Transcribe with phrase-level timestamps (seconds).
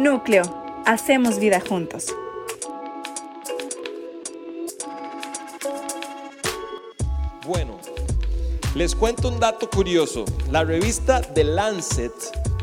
[0.00, 0.44] Núcleo,
[0.86, 2.06] hacemos vida juntos.
[7.46, 7.78] Bueno,
[8.74, 10.24] les cuento un dato curioso.
[10.50, 12.14] La revista The Lancet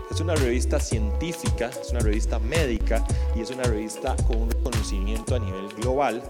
[0.09, 3.05] es una revista científica, es una revista médica
[3.35, 6.23] y es una revista con un reconocimiento a nivel global.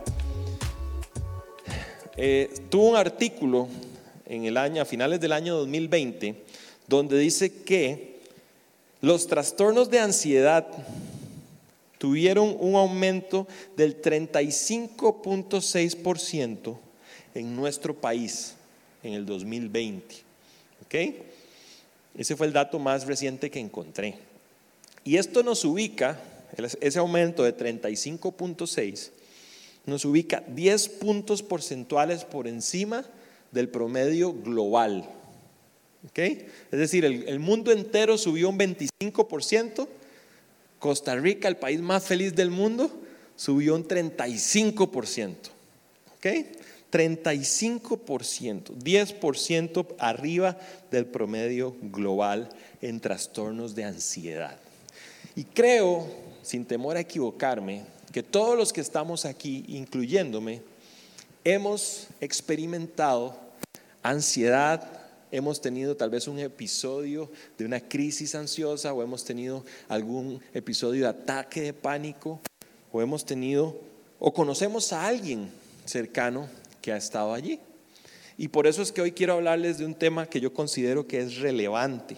[2.17, 3.69] Eh, tuvo un artículo
[4.25, 6.43] en el año, a finales del año 2020,
[6.85, 8.16] donde dice que
[9.01, 10.65] los trastornos de ansiedad
[11.97, 16.77] tuvieron un aumento del 35.6%
[17.33, 18.53] en nuestro país
[19.03, 20.15] en el 2020.
[20.85, 20.95] ¿Ok?
[22.17, 24.15] Ese fue el dato más reciente que encontré.
[25.03, 26.19] Y esto nos ubica,
[26.81, 29.11] ese aumento de 35.6,
[29.85, 33.05] nos ubica 10 puntos porcentuales por encima
[33.51, 35.07] del promedio global.
[36.05, 36.19] ¿Ok?
[36.19, 39.87] Es decir, el, el mundo entero subió un 25%,
[40.79, 42.91] Costa Rica, el país más feliz del mundo,
[43.35, 45.35] subió un 35%.
[46.17, 46.27] ¿Ok?
[46.91, 50.57] 35%, 10% arriba
[50.89, 52.49] del promedio global
[52.81, 54.57] en trastornos de ansiedad.
[55.35, 56.07] Y creo,
[56.41, 60.61] sin temor a equivocarme, que todos los que estamos aquí, incluyéndome,
[61.43, 63.37] hemos experimentado
[64.01, 64.89] ansiedad,
[65.31, 71.03] hemos tenido tal vez un episodio de una crisis ansiosa o hemos tenido algún episodio
[71.03, 72.39] de ataque de pánico
[72.91, 73.79] o hemos tenido
[74.19, 75.49] o conocemos a alguien
[75.85, 76.47] cercano
[76.81, 77.59] que ha estado allí.
[78.37, 81.19] Y por eso es que hoy quiero hablarles de un tema que yo considero que
[81.19, 82.17] es relevante.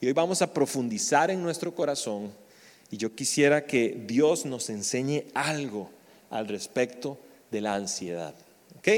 [0.00, 2.32] Y hoy vamos a profundizar en nuestro corazón
[2.90, 5.90] y yo quisiera que Dios nos enseñe algo
[6.30, 7.18] al respecto
[7.50, 8.34] de la ansiedad.
[8.78, 8.88] ¿Ok?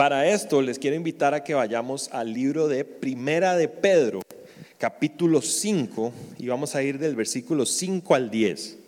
[0.00, 4.22] Para esto les quiero invitar a que vayamos al libro de Primera de Pedro,
[4.78, 8.78] capítulo 5, y vamos a ir del versículo 5 al 10.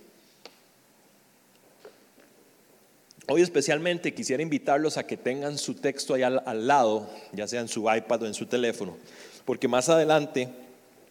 [3.28, 7.60] Hoy especialmente quisiera invitarlos a que tengan su texto ahí al, al, lado, ya sea
[7.60, 8.96] en su iPad o en su teléfono,
[9.44, 10.48] porque más adelante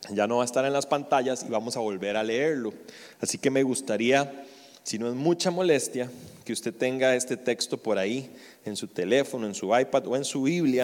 [0.09, 2.73] ya no va a estar en las pantallas y vamos a volver a leerlo.
[3.19, 4.45] Así que me gustaría,
[4.81, 6.09] si no es mucha molestia,
[6.43, 8.29] que usted tenga este texto por ahí,
[8.65, 10.83] en su teléfono, en su iPad o en su Biblia,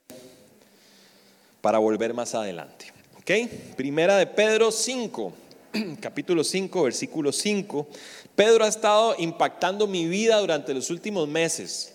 [1.61, 2.93] para volver más adelante.
[3.17, 3.31] ¿Ok?
[3.75, 5.33] Primera de Pedro 5,
[5.99, 7.87] capítulo 5, versículo 5.
[8.35, 11.93] Pedro ha estado impactando mi vida durante los últimos meses.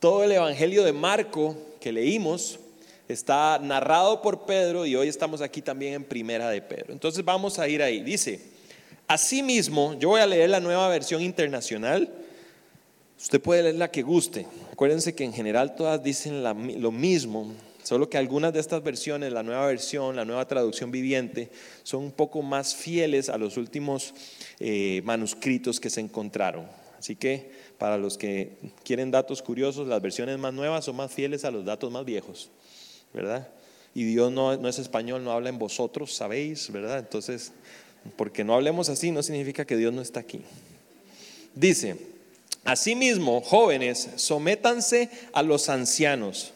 [0.00, 2.58] Todo el Evangelio de Marco que leímos
[3.08, 6.92] está narrado por Pedro y hoy estamos aquí también en Primera de Pedro.
[6.92, 8.02] Entonces vamos a ir ahí.
[8.02, 8.40] Dice,
[9.06, 12.10] asimismo, yo voy a leer la nueva versión internacional.
[13.22, 14.46] Usted puede leer la que guste.
[14.72, 17.52] Acuérdense que en general todas dicen lo mismo,
[17.84, 21.48] solo que algunas de estas versiones, la nueva versión, la nueva traducción viviente,
[21.84, 24.12] son un poco más fieles a los últimos
[24.58, 26.66] eh, manuscritos que se encontraron.
[26.98, 31.44] Así que para los que quieren datos curiosos, las versiones más nuevas son más fieles
[31.44, 32.50] a los datos más viejos,
[33.14, 33.48] ¿verdad?
[33.94, 36.98] Y Dios no, no es español, no habla en vosotros, sabéis, ¿verdad?
[36.98, 37.52] Entonces,
[38.16, 40.42] porque no hablemos así no significa que Dios no está aquí.
[41.54, 42.11] Dice,
[42.64, 46.52] asimismo, jóvenes, sométanse a los ancianos,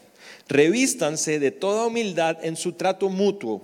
[0.47, 3.61] revístanse de toda humildad en su trato mutuo,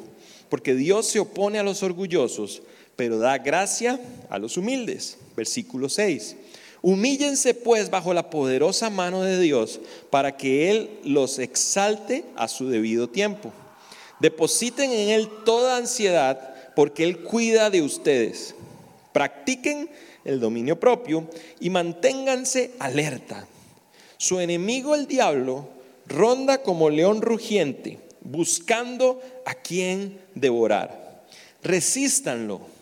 [0.50, 2.62] porque Dios se opone a los orgullosos
[2.96, 4.00] pero da gracia
[4.30, 5.18] a los humildes.
[5.36, 6.36] Versículo 6.
[6.82, 9.80] Humíllense pues bajo la poderosa mano de Dios
[10.10, 13.54] para que Él los exalte a su debido tiempo.
[14.20, 18.54] Depositen en Él toda ansiedad porque Él cuida de ustedes.
[19.14, 19.90] Practiquen
[20.26, 21.28] el dominio propio
[21.60, 23.48] y manténganse alerta.
[24.18, 25.68] Su enemigo el diablo
[26.08, 31.24] ronda como león rugiente buscando a quien devorar.
[31.62, 32.74] Resístanlo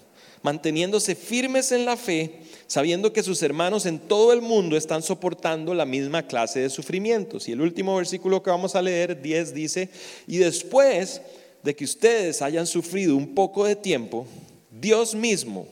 [0.41, 5.73] manteniéndose firmes en la fe, sabiendo que sus hermanos en todo el mundo están soportando
[5.73, 7.47] la misma clase de sufrimientos.
[7.47, 9.89] Y el último versículo que vamos a leer, 10, dice,
[10.27, 11.21] y después
[11.63, 14.25] de que ustedes hayan sufrido un poco de tiempo,
[14.71, 15.67] Dios mismo,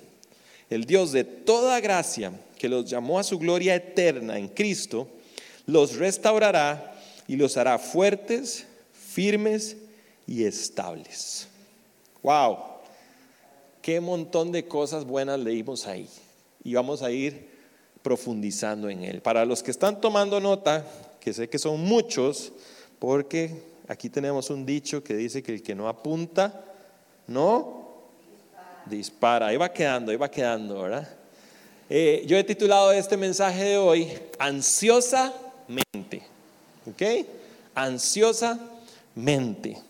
[0.70, 5.08] el Dios de toda gracia, que los llamó a su gloria eterna en Cristo,
[5.66, 6.96] los restaurará
[7.28, 9.78] y los hará fuertes, firmes
[10.28, 11.48] y estables.
[12.22, 12.70] Wow
[13.90, 16.08] qué montón de cosas buenas leímos ahí.
[16.64, 17.50] Y vamos a ir
[18.02, 19.22] profundizando en él.
[19.22, 20.86] Para los que están tomando nota,
[21.20, 22.52] que sé que son muchos,
[23.00, 26.66] porque aquí tenemos un dicho que dice que el que no apunta,
[27.28, 27.89] no
[28.90, 29.48] dispara.
[29.48, 31.08] Ahí va quedando, ahí va quedando, ¿verdad?
[31.90, 36.22] Eh, yo he titulado este mensaje de hoy, ansiosamente.
[36.86, 37.02] ¿Ok?
[37.74, 39.82] Ansiosamente.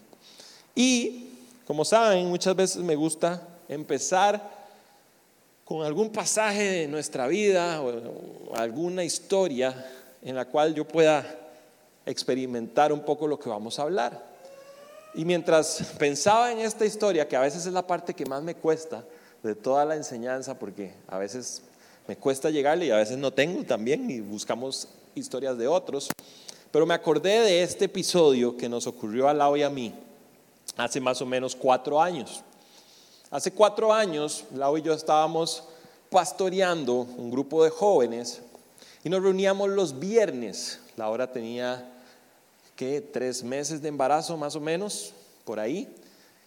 [0.76, 1.30] Y,
[1.66, 4.60] como saben, muchas veces me gusta empezar
[5.66, 9.86] con algún pasaje de nuestra vida o, alguna historia
[10.24, 11.24] en la cual yo pueda
[12.06, 14.29] experimentar un poco lo que vamos a hablar.
[15.14, 18.56] Y mientras pensaba en esta historia, que a veces es la parte que más me
[18.56, 19.04] cuesta
[19.44, 21.62] de toda la enseñanza, porque a veces
[22.08, 26.10] me cuesta llegarle y a veces no tengo también, y buscamos historias de otros,
[26.72, 29.94] pero me acordé de este episodio que nos ocurrió a Lau y a mí
[30.78, 32.44] hace más o menos cuatro años.
[33.32, 35.64] Hace cuatro años, Lau y yo estábamos
[36.10, 38.42] pastoreando un grupo de jóvenes
[39.04, 40.80] y nos reuníamos los viernes.
[40.98, 41.99] Laura tenía,
[42.80, 43.02] ¿qué?
[43.02, 45.94] Tres meses de embarazo más o menos, por ahí.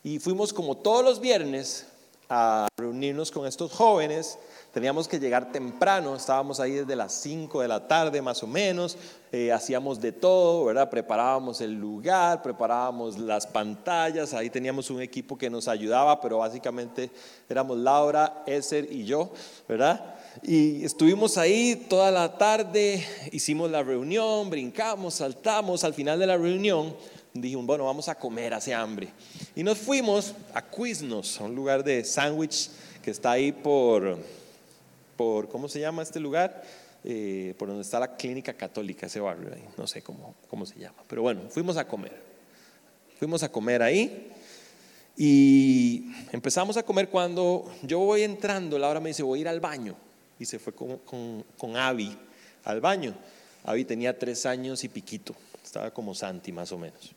[0.03, 1.87] Y fuimos como todos los viernes
[2.27, 4.39] a reunirnos con estos jóvenes
[4.73, 8.97] Teníamos que llegar temprano, estábamos ahí desde las 5 de la tarde más o menos,
[9.31, 10.89] eh, hacíamos de todo, ¿verdad?
[10.89, 17.11] Preparábamos el lugar, preparábamos las pantallas, ahí teníamos un equipo que nos ayudaba, pero básicamente
[17.51, 19.31] éramos Laura, Eser y yo,
[19.69, 20.15] ¿verdad?
[20.43, 26.37] Y estuvimos ahí toda la tarde, hicimos la reunión, brincamos, saltamos, al final de la
[26.37, 26.97] reunión
[27.35, 29.09] dijimos, bueno, vamos a comer, hace hambre.
[29.57, 32.71] Y nos fuimos a Quiznos, a un lugar de sándwich
[33.03, 34.19] que está ahí por
[35.17, 36.63] por, ¿cómo se llama este lugar?
[37.05, 40.79] Eh, por donde está la clínica católica, ese barrio ahí, no sé cómo, cómo se
[40.79, 40.99] llama.
[41.09, 42.13] Pero bueno, fuimos a comer.
[43.19, 44.33] Fuimos a comer ahí
[45.17, 49.61] y empezamos a comer cuando yo voy entrando, Laura me dice, voy a ir al
[49.61, 49.95] baño.
[50.43, 52.19] Y se fue con, con, con Abby
[52.65, 53.15] al baño.
[53.63, 57.15] Abby tenía tres años y piquito, estaba como Santi más o menos.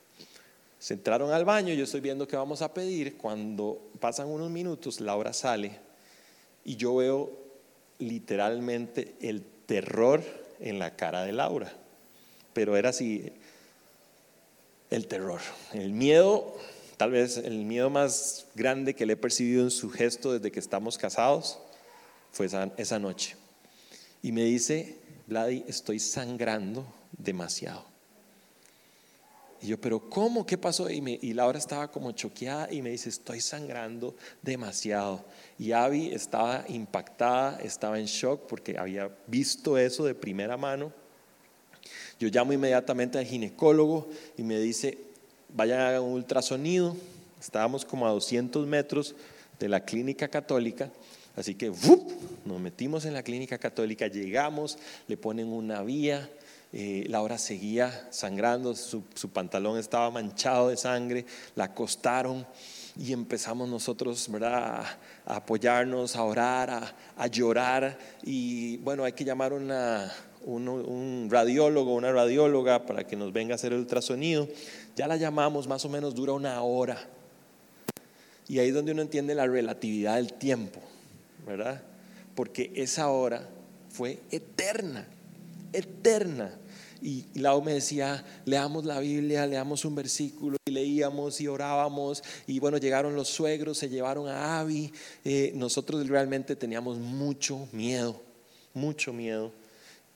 [0.78, 3.18] Se entraron al baño, yo estoy viendo qué vamos a pedir.
[3.18, 5.80] Cuando pasan unos minutos, Laura sale
[6.64, 7.32] y yo veo
[7.98, 10.24] literalmente el terror
[10.60, 11.74] en la cara de Laura.
[12.54, 13.34] Pero era así,
[14.92, 15.42] el terror,
[15.74, 16.56] el miedo,
[16.98, 20.60] tal vez el miedo más grande que le he percibido en su gesto desde que
[20.60, 21.58] estamos casados,
[22.36, 23.38] fue esa, noche.
[24.22, 26.86] Y me dice, Vladi, estoy sangrando
[27.18, 27.86] demasiado.
[29.62, 30.46] Y yo, pero ¿cómo?
[30.46, 30.90] ¿Qué pasó?
[30.90, 35.24] Y, me, y Laura estaba como choqueada y me dice, estoy sangrando demasiado.
[35.58, 40.92] Y Abby estaba impactada, estaba en shock porque había visto eso de primera mano.
[42.20, 44.98] Yo llamo inmediatamente al ginecólogo y me dice,
[45.54, 46.98] vaya a un ultrasonido.
[47.40, 49.16] Estábamos como a 200 metros
[49.58, 50.92] de la clínica católica.
[51.36, 51.72] Así que
[52.46, 54.78] nos metimos en la clínica católica, llegamos,
[55.08, 56.30] le ponen una vía,
[56.78, 59.04] eh, Laura seguía sangrando, su,
[59.34, 62.46] pantalón estaba manchado de sangre, la acostaron
[62.98, 64.86] y empezamos nosotros ¿verdad?
[65.26, 71.96] A, apoyarnos, a orar, a, llorar y bueno, hay que llamar una, un, un, radiólogo,
[71.96, 74.48] una radióloga para que nos venga a hacer el ultrasonido.
[74.96, 76.98] Ya la llamamos, más o menos dura una hora.
[78.48, 80.82] Y ahí es donde uno entiende la relatividad del tiempo,
[81.46, 81.82] ¿verdad?
[82.36, 83.48] Porque esa hora
[83.90, 85.08] fue eterna,
[85.72, 86.52] eterna.
[87.02, 92.24] Y Lau me decía, leamos la Biblia, leamos un versículo, y leíamos y orábamos.
[92.48, 94.92] Y bueno, llegaron los suegros, se llevaron a Abby.
[95.24, 98.22] Eh, nosotros realmente teníamos mucho miedo,
[98.74, 99.52] mucho miedo.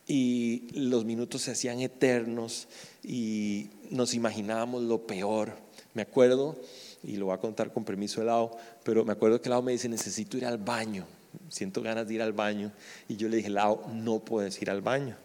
[0.08, 2.68] Y los minutos se hacían eternos
[3.04, 5.54] y nos imaginábamos lo peor.
[5.94, 6.58] Me acuerdo,
[7.04, 8.52] y lo voy a contar con permiso de Lau,
[8.84, 11.06] pero me acuerdo que Lau me dice, necesito ir al baño,
[11.50, 12.72] siento ganas de ir al baño.
[13.08, 15.16] Y yo le dije, Lau, no puedes ir al baño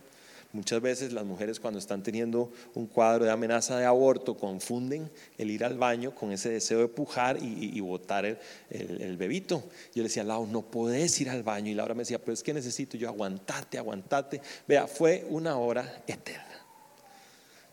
[0.55, 5.51] Muchas veces las mujeres cuando están teniendo un cuadro de amenaza de aborto confunden el
[5.51, 9.65] ir al baño con ese deseo de pujar y, botar el, bebito.
[9.97, 11.73] Yo le decía, Lau, no puedes ir al baño.
[11.73, 14.41] Y Laura me decía, pero es que necesito yo aguantate, aguantate.
[14.69, 16.65] Vea, fue una hora eterna.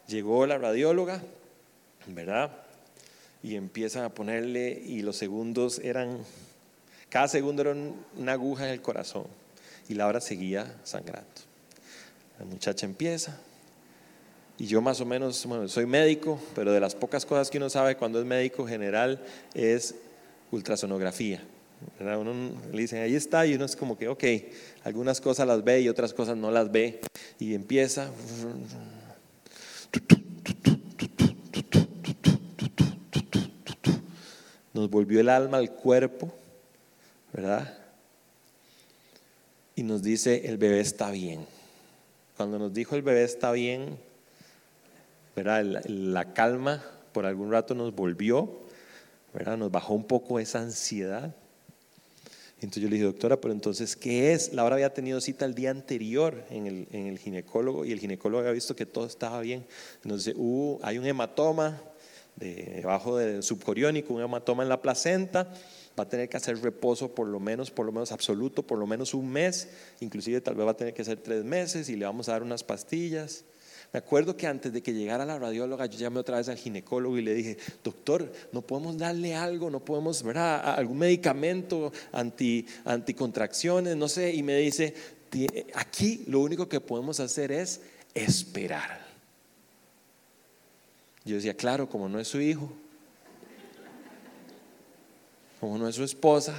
[0.07, 1.21] Llegó la radióloga,
[2.07, 2.63] ¿verdad?
[3.43, 6.17] Y empiezan a ponerle, y los segundos eran,
[7.11, 7.75] cada segundo era
[8.17, 9.27] una aguja en el corazón.
[9.89, 11.27] Y Laura seguía sangrando.
[12.39, 13.37] La muchacha empieza.
[14.57, 17.69] Y yo más o menos, bueno, soy médico, pero de las pocas cosas que uno
[17.69, 19.19] sabe cuando es médico general
[19.53, 19.93] es
[20.51, 21.43] ultrasonografía.
[21.99, 22.33] Uno
[22.71, 24.23] le dicen, ahí está, y uno es como que, ok,
[24.85, 27.01] algunas cosas las ve y otras cosas no las ve.
[27.39, 28.09] Y empieza.
[34.73, 36.33] Nos volvió el alma al cuerpo,
[37.33, 37.77] ¿verdad?
[39.75, 41.45] Y nos dice, el bebé está bien.
[42.37, 43.97] Cuando nos dijo el bebé está bien,
[45.35, 45.63] ¿verdad?
[45.85, 46.83] La, calma
[47.13, 48.59] por algún rato nos volvió,
[49.33, 49.57] ¿verdad?
[49.57, 51.33] nos bajó un poco esa ansiedad.
[52.55, 54.53] Entonces yo le dije, doctora, pero entonces, ¿qué es?
[54.53, 58.41] Laura había tenido cita el día anterior en el, en el ginecólogo y el ginecólogo
[58.41, 59.65] había visto que todo estaba bien.
[60.03, 60.35] Entonces,
[60.83, 61.81] hay un hematoma
[62.35, 65.51] debajo del subcoriónico, un hematoma en la placenta
[65.99, 68.87] va a tener que hacer reposo por lo menos, por lo menos absoluto, por lo
[68.87, 69.69] menos un mes,
[69.99, 72.43] inclusive tal vez va a tener que hacer tres meses y le vamos a dar
[72.43, 73.43] unas pastillas.
[73.93, 77.17] Me acuerdo que antes de que llegara la radióloga, yo llamé otra vez al ginecólogo
[77.17, 80.75] y le dije, doctor, no podemos darle algo, no podemos, ¿verdad?
[80.75, 84.33] Algún medicamento anti, anticontracciones, no sé.
[84.33, 84.93] Y me dice,
[85.73, 87.81] aquí lo único que podemos hacer es
[88.13, 89.05] esperar.
[91.25, 92.71] Yo decía, claro, como no es su hijo,
[95.61, 96.55] como no es su esposa,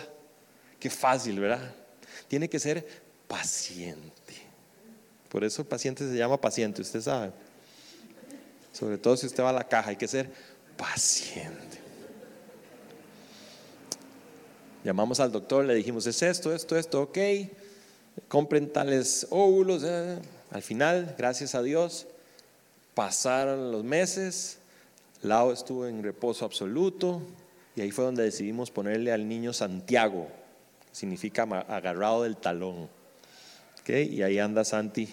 [0.78, 1.74] qué fácil, ¿verdad?
[2.28, 2.86] Tiene que ser
[3.26, 4.34] paciente.
[5.28, 7.32] Por eso paciente se llama paciente, usted sabe.
[8.72, 10.30] Sobre todo si usted va a la caja, hay que ser
[10.76, 11.80] paciente.
[14.84, 17.18] Llamamos al doctor, le dijimos, es esto, esto, esto, ok.
[18.28, 19.82] Compren tales óvulos.
[19.84, 20.16] Eh.
[20.52, 22.06] Al final, gracias a Dios,
[22.94, 24.58] pasaron los meses.
[25.22, 27.20] Lao estuvo en reposo absoluto.
[27.74, 30.28] Y ahí fue donde decidimos ponerle al niño Santiago,
[30.92, 32.88] significa agarrado del talón.
[33.80, 34.08] ¿Okay?
[34.14, 35.08] Y ahí anda Santi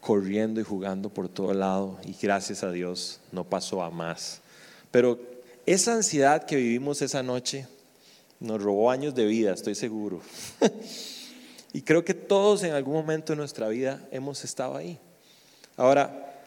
[0.00, 4.40] corriendo y jugando por todo lado y gracias a Dios no pasó a más.
[4.90, 5.18] Pero
[5.66, 7.66] esa ansiedad que vivimos esa noche
[8.40, 10.20] nos robó años de vida, estoy seguro.
[11.72, 14.98] y creo que todos en algún momento de nuestra vida hemos estado ahí.
[15.76, 16.42] Ahora,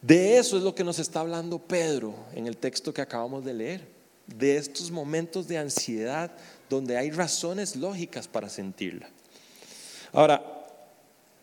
[0.00, 3.54] de eso es lo que nos está hablando Pedro en el texto que acabamos de
[3.54, 3.97] leer,
[4.36, 6.30] de estos momentos de ansiedad
[6.68, 9.08] donde hay razones lógicas para sentirla.
[10.12, 10.58] Ahora,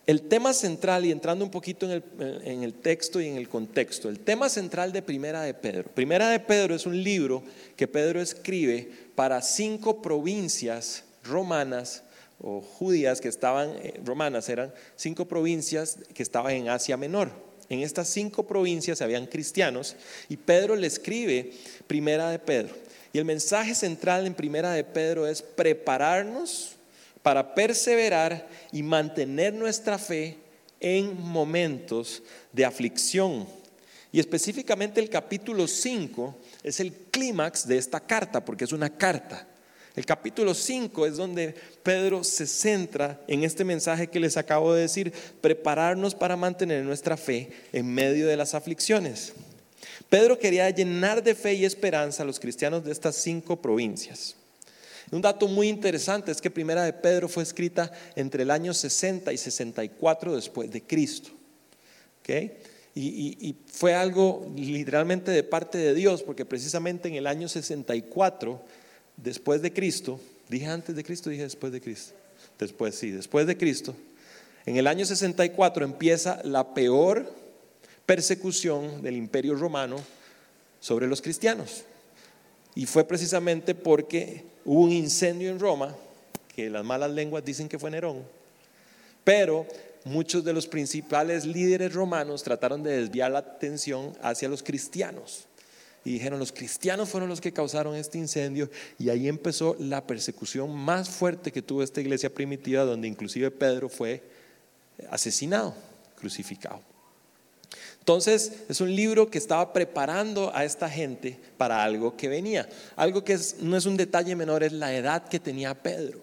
[0.08, 4.20] el tema central, y entrando un poquito en el, texto y en el contexto, el
[4.20, 5.90] tema central de Primera de Pedro.
[5.90, 7.44] Primera de Pedro es un libro
[7.76, 12.04] que Pedro escribe para cinco provincias romanas
[12.40, 17.32] o judías que estaban, eh, romanas eran cinco provincias que estaban en Asia Menor.
[17.70, 19.96] En estas cinco provincias habían cristianos
[20.30, 21.52] y Pedro le escribe
[21.88, 22.76] Primera de Pedro.
[23.12, 26.76] Y el mensaje central en Primera de Pedro es prepararnos
[27.24, 30.38] para perseverar y mantener nuestra fe
[30.80, 33.48] en momentos de aflicción.
[34.12, 39.48] Y específicamente el capítulo 5 es el clímax de esta carta, porque es una carta.
[39.96, 44.82] El capítulo 5 es donde Pedro se centra en este mensaje que les acabo de
[44.82, 49.34] decir, prepararnos para mantener nuestra fe en medio de las aflicciones.
[50.10, 54.36] Pedro quería llenar de fe y esperanza a los cristianos de estas cinco provincias.
[55.12, 59.32] Un dato muy interesante es que Primera de Pedro fue escrita entre el año 60
[59.32, 61.30] y 64 después de Cristo.
[62.96, 68.62] Y, fue algo literalmente de parte de Dios, porque precisamente en el año 64
[69.18, 70.20] después de Cristo,
[70.50, 72.14] dije antes de Cristo, dije después de Cristo.
[72.60, 73.96] Después, sí, después de Cristo.
[74.66, 77.32] En el año 64 empieza la peor
[78.06, 79.98] persecución del imperio romano
[80.80, 81.84] sobre los cristianos.
[82.76, 85.96] Y fue precisamente porque Hubo un incendio en Roma,
[86.56, 88.24] que las malas lenguas dicen que fue Nerón,
[89.24, 89.68] pero
[90.06, 95.46] muchos de los principales líderes romanos trataron de desviar la atención hacia los cristianos.
[96.06, 98.70] Y dijeron, los cristianos fueron los que causaron este incendio
[99.00, 103.90] y ahí empezó la persecución más fuerte que tuvo esta iglesia primitiva, donde inclusive Pedro
[103.90, 104.24] fue
[105.10, 105.76] asesinado,
[106.20, 106.80] crucificado.
[108.00, 112.70] Entonces, es un libro que estaba preparando a esta gente para algo que venía.
[112.96, 116.22] Algo que no es un detalle menor, es la edad que tenía Pedro.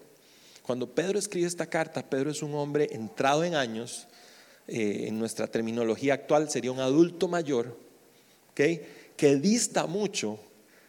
[0.61, 4.07] Cuando Pedro escribe esta carta, Pedro es un hombre entrado en años,
[4.65, 7.77] eh, en nuestra terminología actual sería un adulto mayor,
[9.23, 10.37] que dista mucho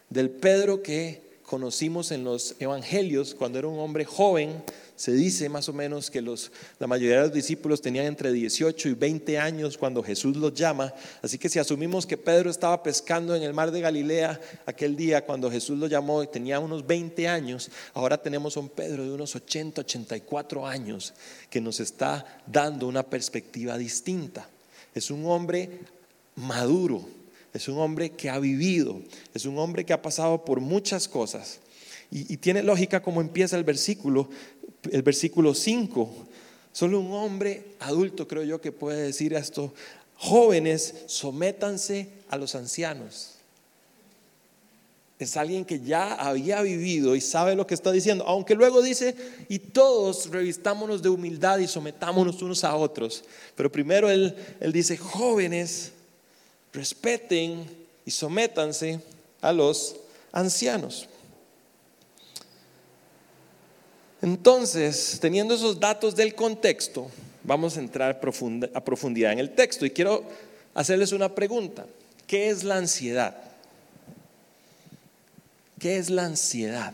[0.09, 4.61] del Pedro que conocimos en los evangelios cuando era un hombre joven,
[4.97, 8.93] se dice más o menos que la mayoría de los discípulos tenían entre 18 y
[8.93, 10.93] 20 años cuando Jesús los llama.
[11.21, 15.25] Así que si asumimos que Pedro estaba pescando en el mar de Galilea aquel día
[15.25, 19.13] cuando Jesús lo llamó y tenía unos 20 años, ahora tenemos a un Pedro de
[19.13, 21.13] unos 80, 84 años
[21.49, 24.49] que nos está dando una perspectiva distinta.
[24.93, 25.79] Es un hombre
[26.35, 27.07] maduro,
[27.55, 28.99] es un hombre que ha vivido,
[29.33, 31.59] es un hombre que ha pasado por muchas cosas.
[32.11, 34.29] Y, tiene lógica como empieza el versículo,
[34.91, 36.27] el versículo 5.
[36.73, 39.73] Solo un hombre adulto creo yo que puede decir esto.
[40.15, 43.35] Jóvenes, sométanse a los ancianos.
[45.17, 48.25] Es alguien que ya había vivido y sabe lo que está diciendo.
[48.27, 49.15] Aunque luego dice,
[49.47, 53.23] y todos revistámonos de humildad y sometámonos unos a otros.
[53.55, 55.93] Pero primero él, él dice, jóvenes,
[56.75, 57.65] respeten
[58.05, 58.99] y sométanse
[59.41, 59.95] a los
[60.31, 61.07] ancianos.
[64.21, 67.09] Entonces, teniendo esos datos del contexto,
[67.43, 68.19] vamos a entrar
[68.73, 70.23] a profundidad en el texto y quiero
[70.73, 71.85] hacerles una pregunta.
[72.27, 73.35] ¿Qué es la ansiedad?
[75.79, 76.93] ¿Qué es la ansiedad?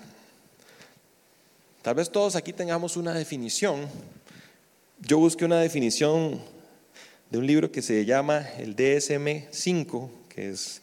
[1.81, 3.87] Tal vez todos aquí tengamos una definición.
[4.99, 6.41] Yo busqué una definición
[7.31, 10.81] de un libro que se llama el DSM-5, que es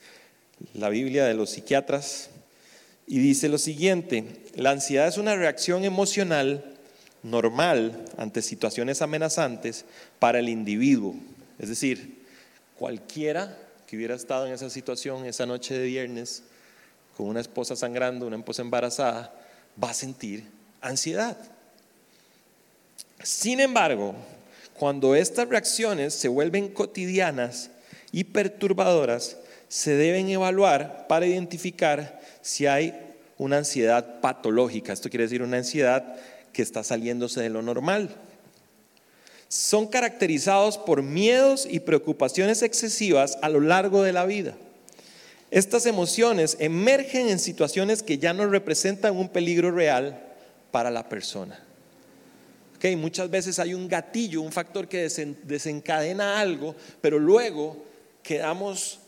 [0.73, 2.31] la Biblia de los psiquiatras,
[3.07, 4.25] y dice lo siguiente,
[4.55, 6.65] la ansiedad es una reacción emocional
[7.23, 9.85] normal ante situaciones amenazantes
[10.19, 11.15] para el individuo.
[11.59, 12.25] Es decir,
[12.79, 16.43] cualquiera que hubiera estado en esa situación esa noche de viernes
[17.17, 19.35] con una esposa sangrando, una esposa embarazada,
[19.83, 20.45] va a sentir
[20.81, 21.37] ansiedad.
[23.23, 24.15] Sin embargo,
[24.79, 27.71] cuando estas reacciones se vuelven cotidianas
[28.13, 29.37] y perturbadoras,
[29.69, 32.99] se deben evaluar para identificar si hay
[33.37, 34.93] una ansiedad patológica.
[34.93, 36.17] Esto quiere decir una ansiedad
[36.53, 38.11] que está saliéndose de lo normal.
[39.49, 44.57] Son caracterizados por miedos y preocupaciones excesivas a lo largo de la vida.
[45.51, 50.23] Estas emociones emergen en situaciones que ya no representan un peligro real
[50.71, 51.68] para la persona.
[52.79, 55.09] Okay, muchas veces hay un gatillo, un factor que
[55.43, 57.77] desencadena algo, pero luego
[58.23, 59.01] quedamos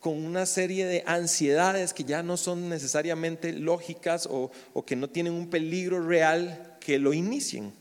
[0.00, 4.50] con una serie de ansiedades que ya no son necesariamente lógicas o,
[4.84, 7.72] que no tienen un peligro real que lo inicien.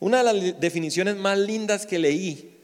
[0.00, 2.58] Una de las definiciones más lindas que leí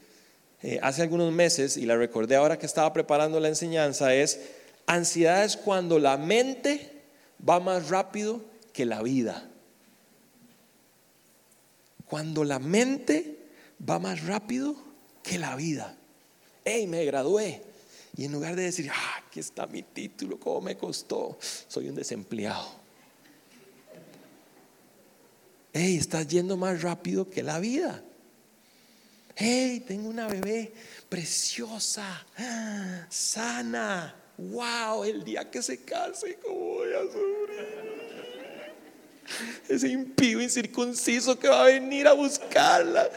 [0.62, 4.40] eh, hace algunos meses y la recordé ahora que estaba preparando la enseñanza es,
[4.86, 6.92] ansiedad es cuando la mente
[7.46, 8.40] va más rápido
[8.72, 9.47] que la vida.
[12.08, 13.38] Cuando la mente
[13.88, 14.76] va más rápido
[15.22, 15.96] que la vida.
[16.64, 17.62] ¡Ey, me gradué!
[18.16, 21.94] Y en lugar de decir, ah, aquí está mi título, cómo me costó, soy un
[21.94, 22.68] desempleado.
[25.72, 28.02] Hey, estás yendo más rápido que la vida.
[29.36, 30.72] Hey, tengo una bebé
[31.08, 32.26] preciosa,
[33.08, 34.16] sana.
[34.36, 37.47] Wow, el día que se case, ¿cómo voy a sufrir?
[39.68, 43.10] Ese impío incircunciso que va a venir a buscarla.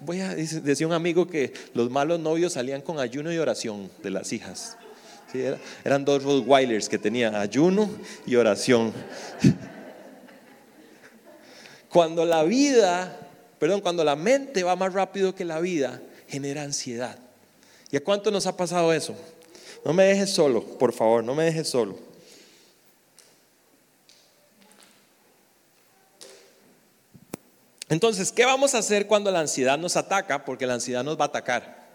[0.00, 4.10] Voy a, decía un amigo que los malos novios salían con ayuno y oración de
[4.10, 4.76] las hijas.
[5.84, 7.90] eran dos Rottweilers que tenían ayuno
[8.24, 8.92] y oración.
[11.88, 13.18] Cuando la vida,
[13.58, 17.18] perdón, cuando la mente va más rápido que la vida, genera ansiedad.
[17.90, 19.16] ¿Y a cuánto nos ha pasado eso?
[19.84, 22.07] No me dejes solo, por favor, no me dejes solo.
[27.88, 30.44] Entonces, ¿qué vamos a hacer cuando la ansiedad nos ataca?
[30.44, 31.88] Porque la ansiedad nos va a atacar.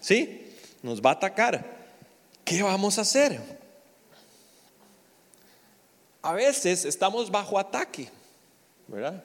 [0.00, 0.54] ¿Sí?
[0.82, 1.64] Nos va a atacar.
[2.44, 3.40] ¿Qué vamos a hacer?
[6.20, 8.10] A veces estamos bajo ataque,
[8.86, 9.24] ¿verdad?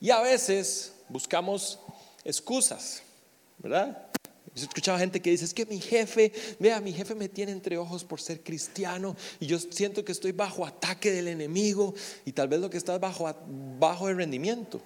[0.00, 1.78] Y a veces buscamos
[2.24, 3.02] excusas,
[3.58, 4.06] ¿verdad?
[4.54, 7.52] Yo he escuchado gente que dice, es que mi jefe, vea, mi jefe me tiene
[7.52, 12.32] entre ojos por ser cristiano y yo siento que estoy bajo ataque del enemigo y
[12.32, 13.32] tal vez lo que estás bajo,
[13.78, 14.80] bajo el rendimiento.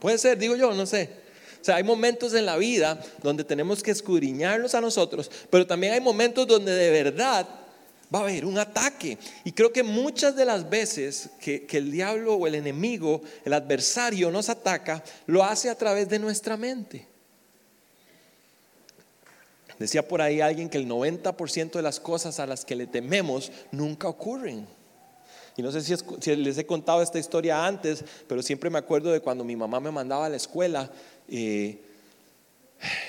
[0.00, 1.10] Puede ser, digo yo, no sé.
[1.60, 5.94] O sea, hay momentos en la vida donde tenemos que escudriñarnos a nosotros, pero también
[5.94, 7.46] hay momentos donde de verdad
[8.14, 9.18] va a haber un ataque.
[9.44, 14.30] Y creo que muchas de las veces que, el diablo o el enemigo, el adversario
[14.30, 17.06] nos ataca, lo hace a través de nuestra mente.
[19.78, 23.52] Decía por ahí alguien que el 90% de las cosas a las que le tememos
[23.72, 24.66] nunca ocurren.
[25.56, 29.20] Y no sé si, les he contado esta historia antes, pero siempre me acuerdo de
[29.20, 30.90] cuando mi mamá me mandaba a la escuela.
[31.28, 31.80] Eh,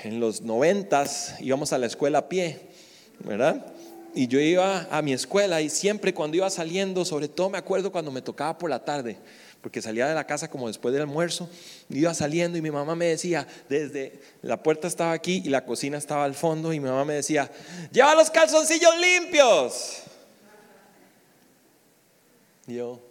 [0.03, 2.61] en los noventas íbamos a la escuela a pie,
[3.19, 3.65] ¿verdad?
[4.15, 7.91] Y yo iba a mi escuela y siempre cuando iba saliendo, sobre todo me acuerdo
[7.91, 9.17] cuando me tocaba por la tarde,
[9.61, 11.49] porque salía de la casa como después del almuerzo,
[11.89, 15.97] iba saliendo y mi mamá me decía, desde la puerta estaba aquí y la cocina
[15.97, 17.51] estaba al fondo y mi mamá me decía,
[17.91, 20.06] lleva los calzoncillos limpios
[22.75, 23.01] yo,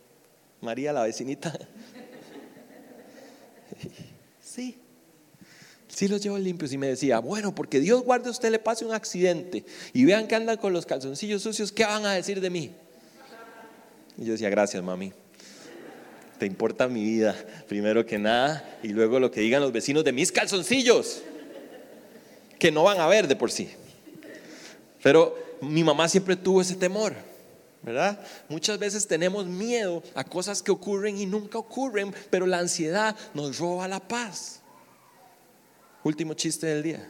[0.60, 1.58] María, la vecinita.
[4.40, 4.78] Sí,
[5.88, 6.72] sí los llevo limpios.
[6.72, 10.28] Y me decía, bueno, porque Dios guarde a usted le pase un accidente y vean
[10.28, 12.70] que anda con los calzoncillos sucios, ¿qué van a decir de mí?
[14.16, 15.12] Y yo decía, gracias, mami.
[16.38, 17.34] Te importa mi vida,
[17.66, 21.22] primero que nada, y luego lo que digan los vecinos de mis calzoncillos,
[22.58, 23.70] que no van a ver de por sí.
[25.02, 27.14] Pero mi mamá siempre tuvo ese temor.
[27.86, 28.18] ¿Verdad?
[28.48, 33.58] Muchas veces tenemos miedo a cosas que ocurren y nunca ocurren, pero la ansiedad nos
[33.58, 34.60] roba la paz.
[36.02, 37.08] Último chiste del día.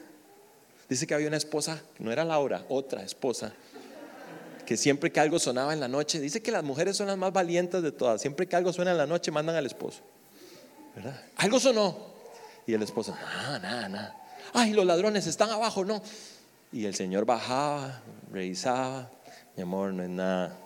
[0.87, 3.55] Dice que había una esposa, no era Laura, otra esposa,
[4.67, 7.33] que siempre que algo sonaba en la noche, dice que las mujeres son las más
[7.33, 10.01] valientes de todas, siempre que algo suena en la noche mandan al esposo.
[10.95, 11.19] ¿verdad?
[11.37, 12.15] Algo sonó.
[12.67, 14.17] Y el esposo, nada, nada, nada.
[14.53, 16.03] Ay, los ladrones están abajo, no.
[16.71, 19.11] Y el Señor bajaba, revisaba,
[19.57, 20.66] mi amor, no es nada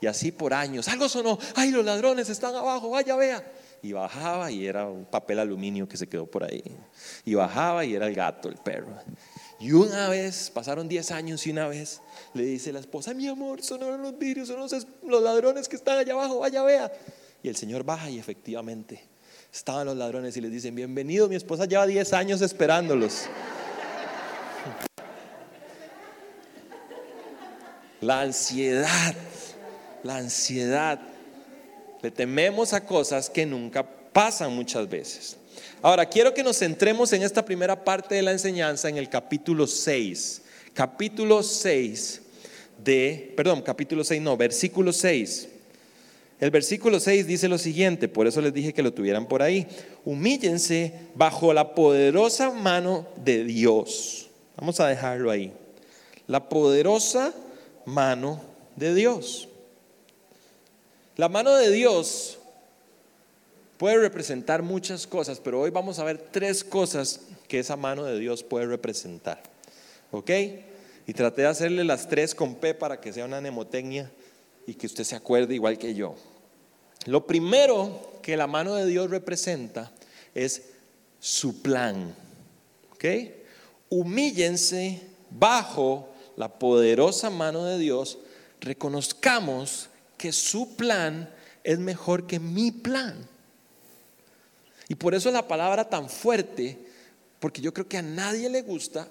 [0.00, 0.88] Y así por años.
[0.88, 1.38] Algo sonó.
[1.54, 2.90] Ay, los ladrones están abajo.
[2.90, 3.52] Vaya, vea.
[3.82, 6.62] Y bajaba y era un papel aluminio que se quedó por ahí.
[7.24, 8.94] Y bajaba y era el gato, el perro.
[9.58, 12.00] Y una vez, pasaron 10 años y una vez
[12.32, 15.98] le dice la esposa, mi amor, sonaron los vidrios, son los, los ladrones que están
[15.98, 16.90] allá abajo, vaya, vea.
[17.42, 19.06] Y el Señor baja y efectivamente
[19.52, 23.24] estaban los ladrones y les dicen, bienvenido, mi esposa lleva 10 años esperándolos.
[28.00, 29.14] La ansiedad,
[30.02, 31.00] la ansiedad.
[32.02, 35.36] Le tememos a cosas que nunca pasan muchas veces.
[35.82, 39.66] Ahora, quiero que nos centremos en esta primera parte de la enseñanza, en el capítulo
[39.66, 40.42] 6.
[40.74, 42.22] Capítulo 6
[42.84, 45.48] de, perdón, capítulo 6, no, versículo 6.
[46.40, 49.66] El versículo 6 dice lo siguiente, por eso les dije que lo tuvieran por ahí.
[50.06, 54.30] Humíllense bajo la poderosa mano de Dios.
[54.56, 55.52] Vamos a dejarlo ahí.
[56.26, 57.34] La poderosa
[57.84, 58.40] mano
[58.76, 59.49] de Dios.
[61.20, 62.38] La mano de Dios
[63.76, 68.18] puede representar muchas cosas, pero hoy vamos a ver tres cosas que esa mano de
[68.18, 69.42] Dios puede representar.
[70.12, 70.30] ¿Ok?
[71.06, 74.10] Y traté de hacerle las tres con P para que sea una mnemotecnia
[74.66, 76.14] y que usted se acuerde igual que yo.
[77.04, 79.92] Lo primero que la mano de Dios representa
[80.34, 80.70] es
[81.18, 82.14] su plan.
[82.92, 83.04] ¿Ok?
[83.90, 88.16] Humíllense bajo la poderosa mano de Dios,
[88.58, 89.89] reconozcamos
[90.20, 91.32] que su plan
[91.64, 93.26] es mejor que mi plan.
[94.86, 96.76] Y por eso es la palabra tan fuerte,
[97.38, 99.08] porque yo creo que a nadie le gusta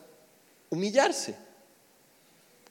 [0.70, 1.34] humillarse.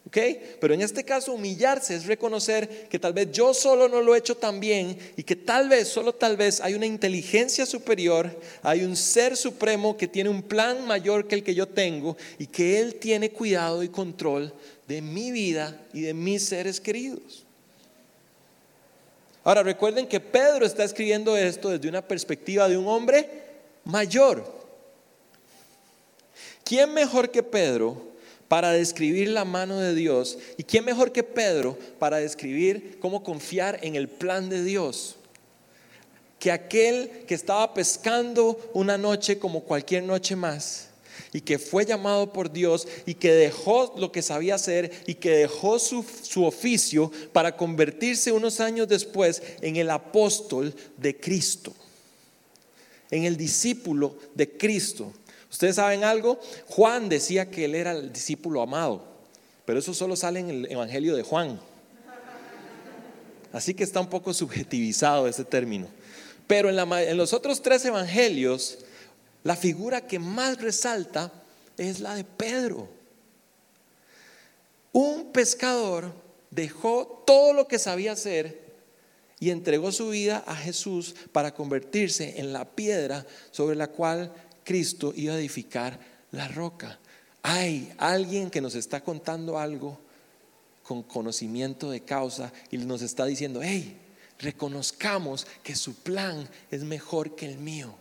[0.07, 0.19] ¿Ok?
[0.61, 4.19] Pero en este caso humillarse es reconocer que tal vez yo solo no lo he
[4.19, 8.85] hecho tan bien y que tal vez, solo tal vez, hay una inteligencia superior, hay
[8.85, 12.79] un ser supremo que tiene un plan mayor que el que yo tengo y que
[12.79, 14.55] Él tiene cuidado y control
[14.87, 17.48] de mi vida y de mis seres queridos.
[19.49, 23.31] Ahora recuerden que Pedro está escribiendo esto desde una perspectiva de un hombre
[23.83, 24.45] mayor.
[26.63, 27.97] ¿Quién mejor que Pedro
[28.47, 30.37] para describir la mano de Dios?
[30.59, 35.17] ¿Y quién mejor que Pedro para describir cómo confiar en el plan de Dios?
[36.39, 40.88] Que aquel que estaba pescando una noche como cualquier noche más
[41.33, 45.31] y que fue llamado por Dios y que dejó lo que sabía hacer y que
[45.31, 46.05] dejó su,
[46.45, 51.73] oficio para convertirse unos años después en el apóstol de Cristo,
[53.11, 55.13] en el discípulo de Cristo.
[55.51, 59.05] Ustedes saben algo, Juan decía que él era el discípulo amado,
[59.65, 61.61] pero eso solo sale en el Evangelio de Juan.
[63.53, 65.89] Así que está un poco subjetivizado ese término.
[66.47, 68.79] Pero en, en los otros tres evangelios,
[69.49, 71.33] la figura que más resalta
[71.79, 72.87] es la de Pedro.
[74.93, 76.13] Un pescador
[76.51, 78.75] dejó todo lo que sabía hacer
[79.41, 84.35] y entregó su vida a Jesús para convertirse en la piedra sobre la cual
[84.65, 85.99] Cristo iba a edificar
[86.31, 86.99] la roca.
[87.43, 89.99] Hay alguien que nos está contando algo
[90.83, 93.97] con conocimiento de causa y nos está diciendo, hey,
[94.41, 97.95] reconozcamos que su plan es mejor que el mío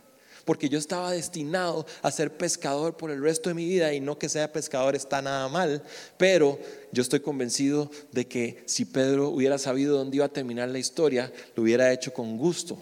[0.48, 4.18] porque yo estaba destinado a ser pescador por el resto de mi vida y no
[4.18, 5.84] que sea pescador está nada mal,
[6.18, 6.58] pero
[6.94, 11.34] yo estoy convencido de que si Pedro hubiera sabido dónde iba a terminar la historia,
[11.54, 12.78] lo hubiera hecho con gusto.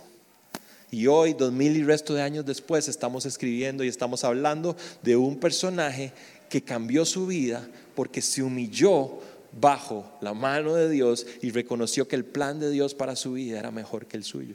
[0.91, 5.15] Y hoy, dos mil y resto de años después, estamos escribiendo y estamos hablando de
[5.15, 6.13] un personaje
[6.47, 9.21] que cambió su vida porque se humilló
[9.59, 13.57] bajo la mano de Dios y reconoció que el plan de Dios para su vida
[13.57, 14.53] era mejor que el suyo.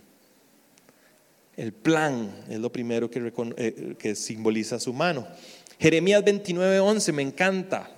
[1.61, 5.29] El plan es lo primero que, eh, que simboliza su mano.
[5.79, 7.91] Jeremías 29:11 me encanta.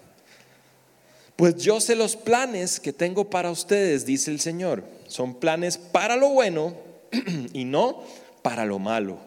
[1.37, 4.83] Pues yo sé los planes que tengo para ustedes, dice el Señor.
[5.07, 6.75] Son planes para lo bueno
[7.53, 8.03] y no
[8.43, 9.21] para lo malo.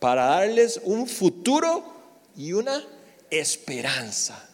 [0.00, 1.82] Para darles un futuro
[2.36, 2.84] y una
[3.30, 4.50] esperanza.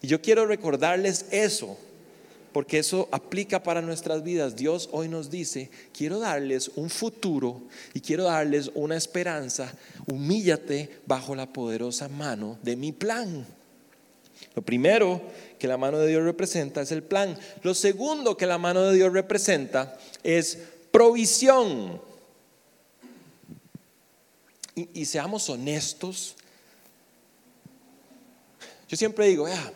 [0.00, 1.76] Y yo quiero recordarles eso
[2.52, 4.56] porque eso aplica para nuestras vidas.
[4.56, 7.62] Dios hoy nos dice, quiero darles un futuro
[7.94, 9.72] y quiero darles una esperanza.
[10.06, 13.46] Humíllate bajo la poderosa mano de mi plan.
[14.54, 15.20] Lo primero
[15.58, 17.38] que la mano de Dios representa es el plan.
[17.62, 20.58] Lo segundo que la mano de Dios representa es
[20.90, 22.00] provisión.
[24.74, 26.36] Y, seamos honestos.
[28.88, 29.72] Yo siempre digo, vea,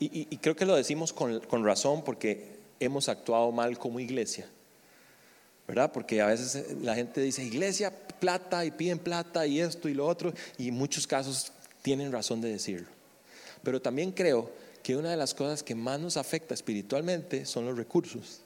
[0.00, 4.48] y, creo que lo decimos con, razón porque hemos actuado mal como iglesia.
[5.66, 5.92] ¿verdad?
[5.92, 10.06] Porque a veces la gente dice, iglesia, plata, y piden plata, y esto y lo
[10.06, 12.88] otro, y en muchos casos tienen razón de decirlo.
[13.62, 14.50] Pero también creo
[14.82, 18.40] que una de las cosas que más nos afecta espiritualmente son los recursos.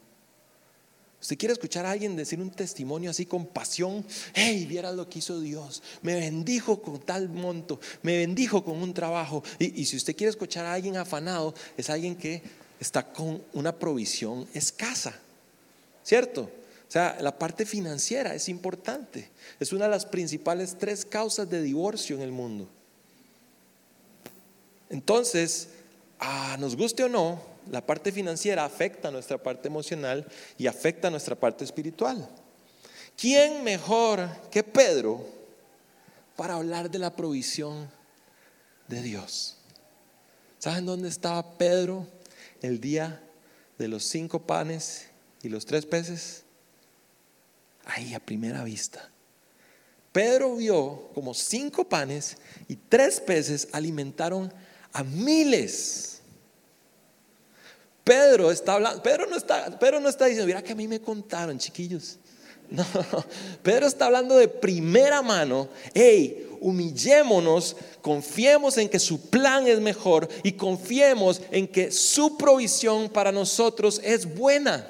[1.23, 4.05] Usted quiere escuchar a alguien decir un testimonio así con pasión.
[4.35, 5.81] Hey, vieras lo que hizo Dios.
[6.03, 7.79] Me bendijo con tal monto.
[8.03, 9.45] Me bendijo con un trabajo.
[9.61, 12.43] Y, si usted quiere escuchar a alguien afanado, es alguien que
[12.81, 15.15] está con una provisión escasa.
[16.03, 16.51] ¿Cierto?
[16.89, 19.31] O sea, la parte financiera es importante.
[19.61, 22.69] Es una de las principales tres causas de divorcio en el mundo.
[24.91, 25.69] Entonces,
[26.19, 30.27] ah, nos guste o no, la parte financiera afecta a nuestra parte emocional
[30.59, 32.29] y afecta a nuestra parte espiritual.
[33.17, 35.27] ¿Quién mejor que Pedro
[36.37, 37.91] para hablar de la provisión
[38.89, 39.57] de Dios?
[40.59, 42.07] ¿Saben dónde estaba Pedro
[42.61, 43.21] el día
[43.79, 45.07] de los cinco panes
[45.43, 46.45] y los tres peces?
[47.85, 49.11] Ahí a primera vista.
[50.13, 52.37] Pedro vio como cinco panes
[52.69, 54.53] y tres peces alimentaron
[54.93, 56.12] a miles.
[58.05, 61.01] Pedro está hablando, Pedro no está, Pedro no está diciendo, mira que a mí me
[61.01, 62.19] contaron, chiquillos.
[62.73, 62.87] No,
[63.63, 65.69] Pedro está hablando de primera mano.
[65.93, 73.11] Hey, humillémonos, confiemos en que su plan es mejor y confiemos en que su provisión
[73.11, 74.89] para nosotros es buena.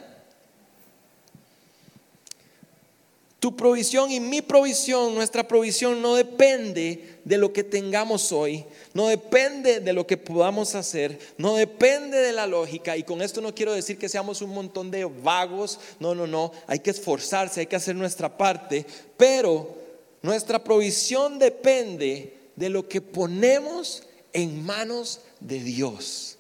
[3.42, 9.09] Tu provisión y mi provisión, nuestra provisión no depende de lo que tengamos hoy, no
[9.09, 12.96] depende de lo que podamos hacer, no depende de la lógica.
[12.96, 16.52] Y con esto no quiero decir que seamos un montón de vagos, no, no, no,
[16.68, 19.74] hay que esforzarse, hay que hacer nuestra parte, pero
[20.22, 26.38] nuestra provisión depende de lo que ponemos en manos de Dios.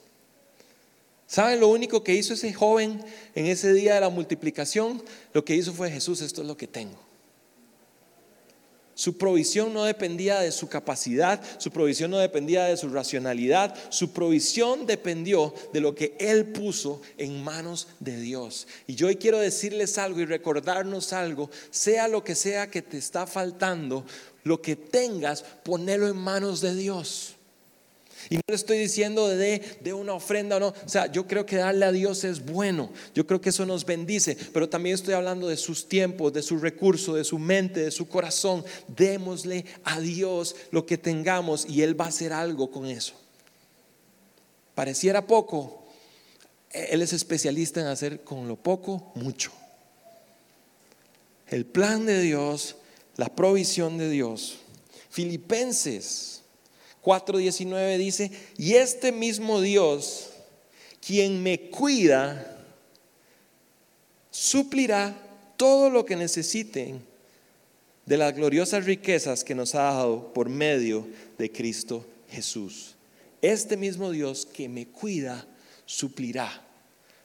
[1.32, 3.02] ¿Saben lo único que hizo ese joven
[3.34, 5.02] en ese día de la multiplicación?
[5.32, 6.98] Lo que hizo fue Jesús, esto es lo que tengo.
[8.94, 14.12] Su provisión no dependía de su capacidad, su provisión no dependía de su racionalidad, su
[14.12, 18.68] provisión dependió de lo que Él puso en manos de Dios.
[18.86, 22.98] Y yo hoy quiero decirles algo y recordarnos algo, sea lo que sea que te
[22.98, 24.04] está faltando,
[24.44, 27.36] lo que tengas, ponelo en manos de Dios.
[28.30, 30.68] Y no le estoy diciendo de, de una ofrenda o no.
[30.68, 32.90] O sea, yo creo que darle a Dios es bueno.
[33.14, 34.36] Yo creo que eso nos bendice.
[34.52, 38.08] Pero también estoy hablando de sus tiempos, de sus recursos, de su mente, de su
[38.08, 38.64] corazón.
[38.88, 43.14] Démosle a Dios lo que tengamos y Él va a hacer algo con eso.
[44.74, 45.84] Pareciera poco.
[46.70, 49.52] Él es especialista en hacer con lo poco mucho.
[51.48, 52.76] El plan de Dios,
[53.16, 54.58] la provisión de Dios.
[55.10, 56.41] Filipenses
[57.02, 60.30] 4.19 dice, y este mismo Dios,
[61.04, 62.64] quien me cuida,
[64.30, 65.16] suplirá
[65.56, 67.04] todo lo que necesiten
[68.06, 71.06] de las gloriosas riquezas que nos ha dado por medio
[71.38, 72.94] de Cristo Jesús.
[73.40, 75.46] Este mismo Dios que me cuida,
[75.84, 76.64] suplirá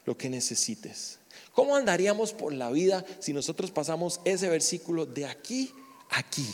[0.06, 1.20] lo que necesites.
[1.54, 5.72] ¿Cómo andaríamos por la vida si nosotros pasamos ese versículo de aquí
[6.10, 6.48] a aquí?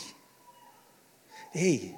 [1.53, 1.95] Hey,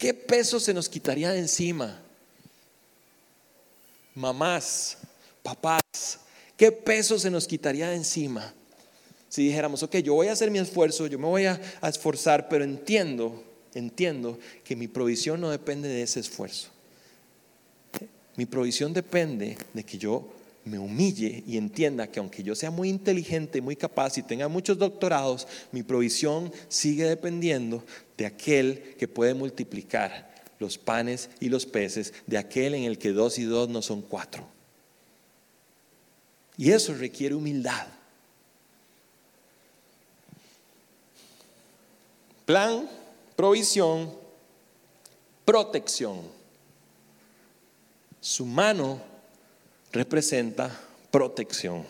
[0.00, 2.00] ¿Qué peso se nos quitaría de encima?
[4.14, 4.96] Mamás,
[5.42, 6.20] papás,
[6.56, 8.54] ¿qué peso se nos quitaría de encima?
[9.28, 12.64] Si dijéramos, ok, yo voy a hacer mi esfuerzo, yo me voy a, esforzar, pero
[12.64, 16.70] entiendo, entiendo que mi provisión no depende de ese esfuerzo.
[18.36, 20.32] Mi provisión depende de que yo
[20.64, 24.78] me humille y entienda que aunque yo sea muy inteligente, muy capaz y tenga muchos
[24.78, 27.84] doctorados, mi provisión sigue dependiendo
[28.20, 33.12] de aquel que puede multiplicar los panes y los peces, de aquel en el que
[33.12, 34.46] dos y dos no son cuatro.
[36.58, 37.86] Y eso requiere humildad.
[42.44, 42.90] Plan,
[43.36, 44.14] provisión,
[45.46, 46.20] protección.
[48.20, 49.00] Su mano
[49.92, 50.78] representa
[51.10, 51.86] protección.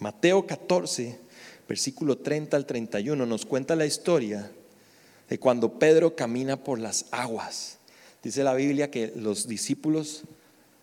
[0.00, 1.16] Mateo 14,
[1.72, 4.52] versículo 30 al 31, nos cuenta la historia
[5.30, 7.78] de cuando Pedro camina por las aguas.
[8.22, 10.24] Dice la Biblia que los discípulos,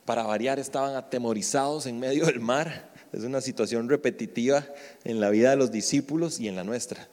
[0.05, 2.91] para variar, estaban atemorizados en medio del mar.
[3.13, 4.65] Es una situación repetitiva
[5.03, 7.07] en la vida de los discípulos y en la nuestra,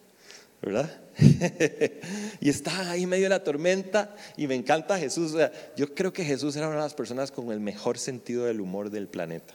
[0.62, 0.98] ¿verdad?
[2.40, 5.34] y está ahí en medio de la tormenta y me encanta Jesús.
[5.76, 8.88] yo creo que Jesús era una de las personas con el mejor sentido del humor
[8.88, 9.52] del planeta.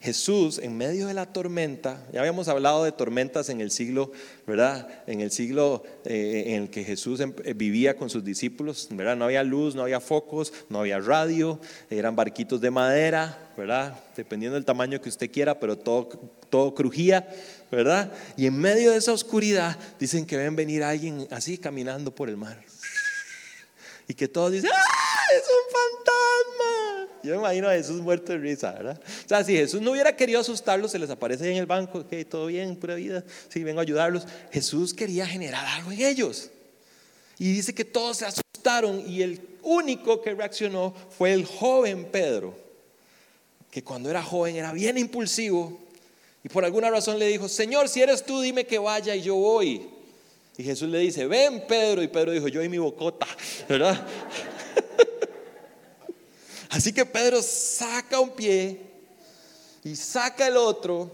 [0.00, 4.12] Jesús en medio de la tormenta, ya habíamos hablado de tormentas en el siglo,
[4.46, 4.88] ¿verdad?
[5.06, 9.14] En el siglo eh, en el que Jesús em, eh, vivía con sus discípulos, ¿verdad?
[9.14, 11.60] No había luz, no había focos, no había radio,
[11.90, 14.00] eran barquitos de madera, ¿verdad?
[14.16, 16.08] Dependiendo del tamaño que usted quiera, pero todo,
[16.48, 17.28] todo crujía,
[17.70, 18.10] ¿verdad?
[18.38, 22.38] Y en medio de esa oscuridad dicen que ven venir alguien así caminando por el
[22.38, 22.58] mar.
[24.08, 25.26] Y que todos dicen, ¡ah!
[25.36, 26.89] Es un fantasma
[27.22, 29.00] Yo me imagino a Jesús muerto de risa, ¿verdad?
[29.00, 32.12] O sea, si Jesús no hubiera querido asustarlos, se les aparece en el banco, ok,
[32.28, 34.26] todo bien, pura vida, sí, vengo a ayudarlos.
[34.52, 36.50] Jesús quería generar algo en ellos.
[37.38, 42.54] Y dice que todos se asustaron y el único que reaccionó fue el joven Pedro,
[43.70, 45.78] que cuando era joven era bien impulsivo
[46.42, 49.34] y por alguna razón le dijo, Señor, si eres tú, dime que vaya y yo
[49.34, 49.88] voy.
[50.56, 52.02] Y Jesús le dice, ven Pedro.
[52.02, 53.26] Y Pedro dijo, yo y mi bocota,
[53.68, 54.06] ¿verdad?
[56.70, 58.80] Así que Pedro saca un pie
[59.82, 61.10] y saca el otro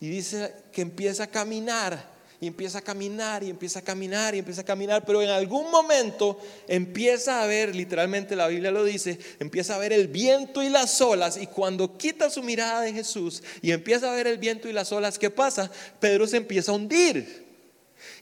[0.00, 4.38] y dice que empieza a caminar y empieza a caminar y empieza a caminar y
[4.38, 6.38] empieza a caminar, pero en algún momento
[6.68, 11.00] empieza a ver, literalmente la Biblia lo dice, empieza a ver el viento y las
[11.00, 14.72] olas y cuando quita su mirada de Jesús y empieza a ver el viento y
[14.72, 15.70] las olas, ¿qué pasa?
[16.00, 17.44] Pedro se empieza a hundir.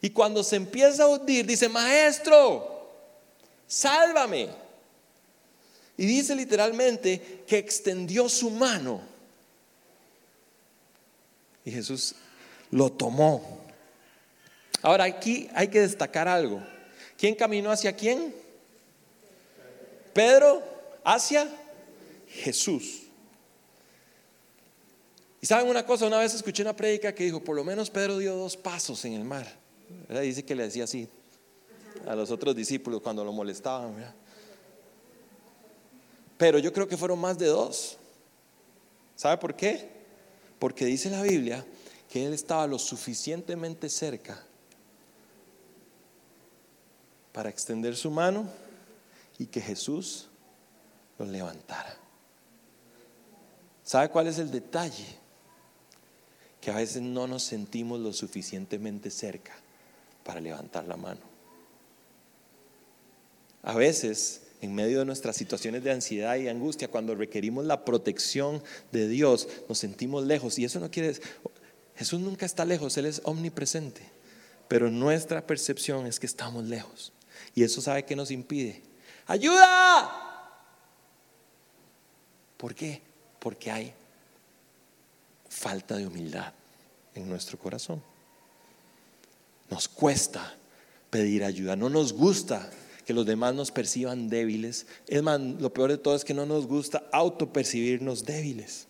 [0.00, 2.90] Y cuando se empieza a hundir, dice, maestro,
[3.66, 4.61] sálvame.
[6.02, 9.00] Y dice literalmente que extendió su mano.
[11.64, 12.16] Y Jesús
[12.72, 13.62] lo tomó
[14.82, 16.60] Ahora aquí hay que destacar algo.
[17.16, 18.34] ¿Quién caminó hacia quién?
[20.12, 20.60] Pedro
[21.04, 21.48] hacia
[22.26, 23.02] Jesús.
[25.40, 28.18] Y saben una cosa, una vez escuché una prédica que dijo, por lo menos Pedro
[28.18, 29.46] dio dos pasos en el mar.
[30.08, 31.06] Dice que le decía así
[32.08, 33.94] a los otros discípulos cuando lo molestaban.
[36.42, 37.96] Pero yo creo que fueron más de dos.
[39.14, 39.88] ¿Sabe por qué?
[40.58, 41.64] Porque dice la Biblia
[42.10, 44.42] que él estaba lo suficientemente cerca
[47.30, 48.48] para extender su mano
[49.38, 50.26] y que Jesús
[51.16, 51.96] lo levantara.
[53.84, 55.06] ¿Sabe cuál es el detalle?
[56.60, 59.54] Que a veces no nos sentimos lo suficientemente cerca
[60.24, 61.20] para levantar la mano.
[63.62, 68.62] A veces, en medio de nuestras situaciones de ansiedad y angustia, cuando requerimos la protección
[68.92, 70.56] de Dios, nos sentimos lejos.
[70.56, 71.24] Y eso no quiere decir,
[71.96, 74.02] Jesús nunca está lejos, Él es omnipresente.
[74.68, 77.12] Pero nuestra percepción es que estamos lejos.
[77.56, 78.80] Y eso sabe que nos impide.
[79.26, 80.30] ¡Ayuda!
[82.56, 83.02] ¿Por qué?
[83.40, 83.92] Porque hay
[85.48, 86.52] falta de humildad
[87.16, 88.00] en nuestro corazón.
[89.68, 90.56] Nos cuesta
[91.10, 92.70] pedir ayuda, no nos gusta
[93.06, 94.86] que los demás nos perciban débiles.
[95.08, 98.86] Es más, lo peor de todo es que no nos gusta autopercibirnos débiles.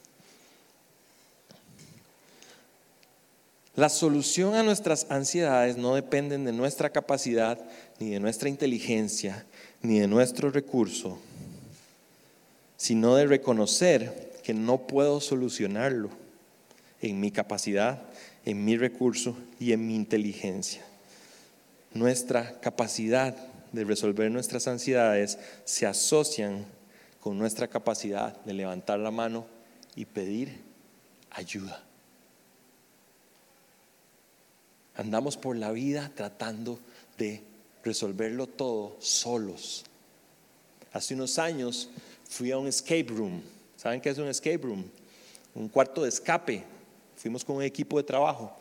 [3.75, 7.59] La solución a nuestras ansiedades no dependen de nuestra capacidad,
[7.99, 9.47] ni de nuestra inteligencia,
[9.81, 11.19] ni de nuestro recurso,
[12.77, 16.11] sino de reconocer que no puedo solucionarlo
[17.01, 18.03] en mi capacidad,
[18.45, 20.83] en mi recurso y en mi inteligencia.
[21.95, 23.37] Nuestra capacidad
[23.73, 26.65] de resolver nuestras ansiedades se asocian
[27.21, 29.47] con nuestra capacidad de levantar la mano
[29.95, 30.61] y pedir
[31.31, 31.83] ayuda.
[34.95, 36.79] Andamos por la vida tratando
[37.17, 37.43] de
[37.83, 39.85] resolverlo todo solos.
[40.93, 41.89] Hace unos años
[42.29, 43.41] fui a un escape room.
[43.77, 44.85] ¿Saben qué es un escape room?
[45.55, 46.65] Un cuarto de escape.
[47.17, 48.55] Fuimos con un equipo de trabajo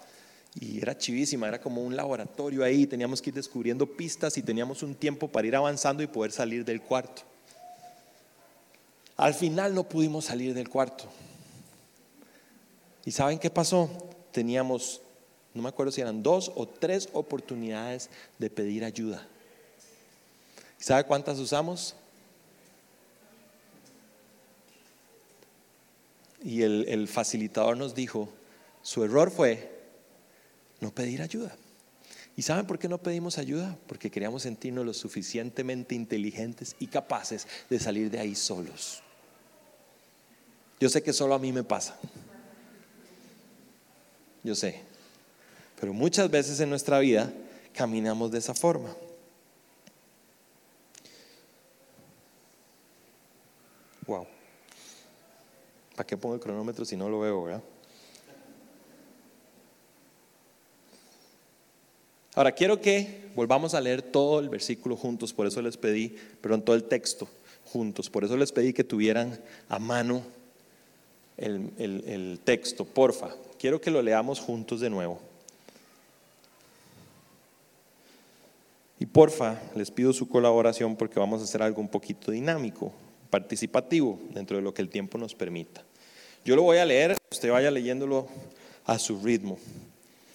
[0.60, 4.84] y era chivísima, era como un laboratorio ahí, teníamos que ir descubriendo pistas y teníamos
[4.84, 7.22] un tiempo para ir avanzando y poder salir del cuarto.
[9.18, 11.06] Al final no pudimos salir del cuarto.
[13.06, 13.90] ¿Y saben qué pasó?
[14.32, 15.02] Teníamos
[15.54, 18.10] no me acuerdo si eran dos o tres oportunidades
[18.40, 19.28] de pedir ayuda.
[20.78, 21.96] ¿Sabe cuántas usamos?
[26.44, 28.30] Y el, facilitador nos dijo,
[28.82, 29.81] su error fue
[30.82, 31.56] no pedir ayuda.
[32.36, 33.78] ¿Y saben por qué no pedimos ayuda?
[33.88, 39.02] Porque queríamos sentirnos lo suficientemente inteligentes y capaces de salir de ahí solos.
[40.80, 41.98] Yo sé que solo a mí me pasa.
[44.44, 44.82] Yo sé.
[45.80, 47.32] Pero muchas veces en nuestra vida
[47.74, 48.96] caminamos de esa forma.
[54.08, 54.26] Wow.
[55.96, 57.64] ¿Para qué pongo el cronómetro si no lo veo, verdad?
[62.34, 66.62] Ahora quiero que volvamos a leer todo el versículo juntos, por eso les pedí, perdón,
[66.64, 67.28] todo el texto
[67.66, 70.24] juntos, por eso les pedí que tuvieran a mano
[71.38, 73.30] el, el texto, porfa.
[73.60, 75.20] Quiero que lo leamos juntos de nuevo.
[79.00, 82.94] Y porfa, les pido su colaboración porque vamos a hacer algo un poquito dinámico,
[83.32, 85.84] participativo, dentro de lo que el tiempo nos permita.
[86.46, 88.28] Yo lo voy a leer, usted vaya leyéndolo
[88.86, 89.58] a su ritmo.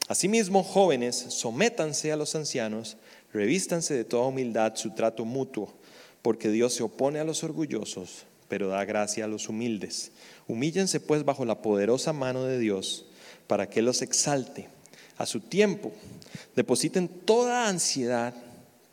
[0.08, 2.96] Asimismo, jóvenes, sométanse a los ancianos,
[3.32, 5.74] revístanse de toda humildad su trato mutuo,
[6.22, 10.12] porque Dios se opone a los orgullosos, pero da gracia a los humildes.
[10.46, 13.06] Humíllense pues bajo la poderosa mano de Dios
[13.46, 14.68] para que los exalte
[15.18, 15.92] a su tiempo.
[16.54, 18.34] Depositen toda ansiedad,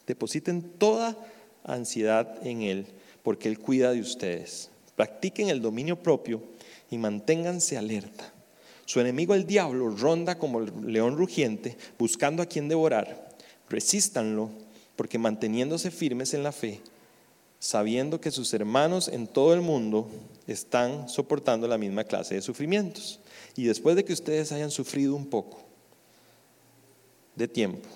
[0.07, 1.15] depositen toda
[1.63, 2.87] ansiedad en Él,
[3.21, 4.69] porque Él cuida de ustedes.
[4.95, 6.41] Practiquen el dominio propio
[6.89, 8.33] y manténganse alerta.
[8.85, 13.29] Su enemigo el diablo ronda como el león rugiente, buscando a quien devorar.
[13.69, 14.49] Resístanlo,
[14.95, 16.81] porque manteniéndose firmes en la fe,
[17.59, 20.09] sabiendo que sus hermanos en todo el mundo
[20.47, 23.19] están soportando la misma clase de sufrimientos.
[23.55, 25.61] Y después de que ustedes hayan sufrido un poco
[27.35, 27.87] de tiempo,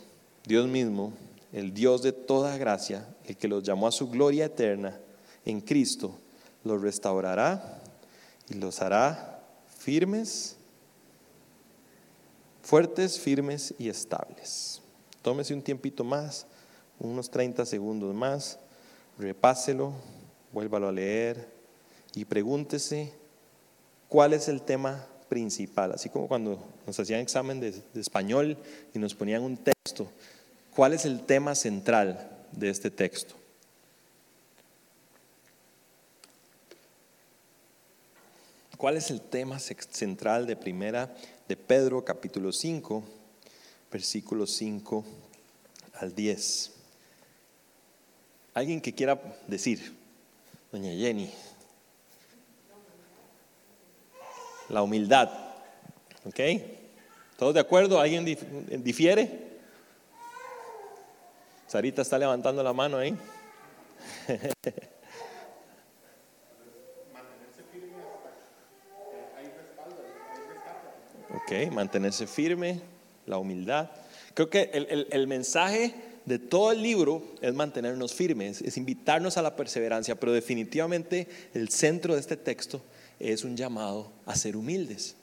[0.45, 1.13] Dios mismo,
[1.51, 4.97] el Dios de toda gracia, el que los llamó a su gloria eterna
[5.45, 6.17] en Cristo,
[6.63, 7.81] los restaurará
[8.49, 9.43] y los hará
[9.77, 10.56] firmes,
[12.67, 14.81] fuertes, firmes y estables.
[15.21, 16.45] Tómese un tiempito más,
[16.99, 18.59] unos 30 segundos más
[19.17, 19.93] repáselo,
[20.51, 21.47] vuélvalo a leer
[22.13, 23.13] y pregúntese
[24.09, 28.57] cuál es el tema principal, así como cuando nos hacían examen de, español
[28.93, 30.11] y nos ponían un texto,
[30.75, 33.33] ¿cuál es el tema central de este texto?
[38.75, 41.15] ¿Cuál es el tema central de primera
[41.47, 43.03] de Pedro capítulo 5,
[43.91, 45.05] versículos 5
[45.93, 46.71] al 10?
[48.53, 49.95] Alguien que quiera decir,
[50.71, 51.31] doña Jenny,
[54.69, 55.29] la humildad,
[56.25, 56.39] ¿ok?
[57.37, 57.99] ¿Todos de acuerdo?
[57.99, 59.47] ¿Alguien difiere?
[61.67, 63.15] Sarita está levantando la mano ahí.
[71.47, 72.81] ok, mantenerse firme,
[73.25, 73.89] la humildad.
[74.33, 75.95] Creo que el, mensaje
[76.25, 81.69] de todo el libro es mantenernos firmes, es invitarnos a la perseverancia, pero definitivamente el
[81.69, 82.81] centro de este texto
[83.19, 85.15] es un llamado a ser humildes.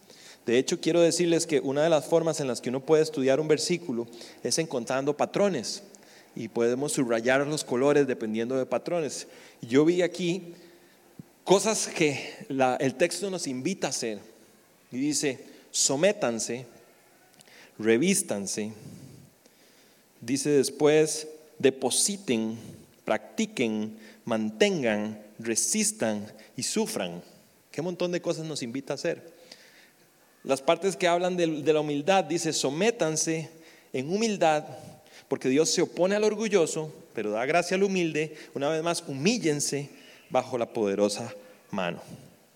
[0.46, 3.38] De hecho, quiero decirles que una de las formas en las que uno puede estudiar
[3.38, 4.06] un versículo
[4.42, 5.82] es encontrando patrones
[6.34, 9.26] y podemos subrayar los colores dependiendo de patrones.
[9.60, 10.54] Yo vi aquí
[11.44, 14.18] cosas que el texto nos invita a hacer
[14.90, 16.66] y dice, sométanse,
[17.78, 18.72] revístanse,
[20.24, 22.56] Dice después, depositen,
[23.04, 27.22] practiquen, mantengan, resistan y sufran.
[27.70, 29.34] ¿Qué montón de cosas nos invita a hacer?
[30.42, 33.50] Las partes que hablan de, la humildad, dice, sométanse
[33.92, 34.64] en humildad,
[35.28, 38.34] porque Dios se opone al orgulloso, pero da gracia al humilde.
[38.54, 39.90] Una vez más, humíllense
[40.30, 41.34] bajo la poderosa
[41.70, 42.00] mano.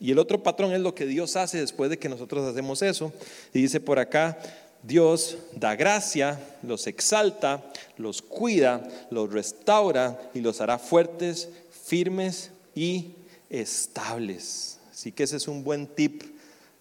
[0.00, 3.12] Y el otro patrón es lo que Dios hace después de que nosotros hacemos eso.
[3.52, 4.38] Y dice por acá,
[4.82, 7.64] Dios da gracia, los exalta,
[7.96, 11.48] los cuida, los restaura y los hará fuertes,
[11.84, 13.12] firmes y
[13.50, 14.78] estables.
[14.92, 16.22] Así que ese es un buen tip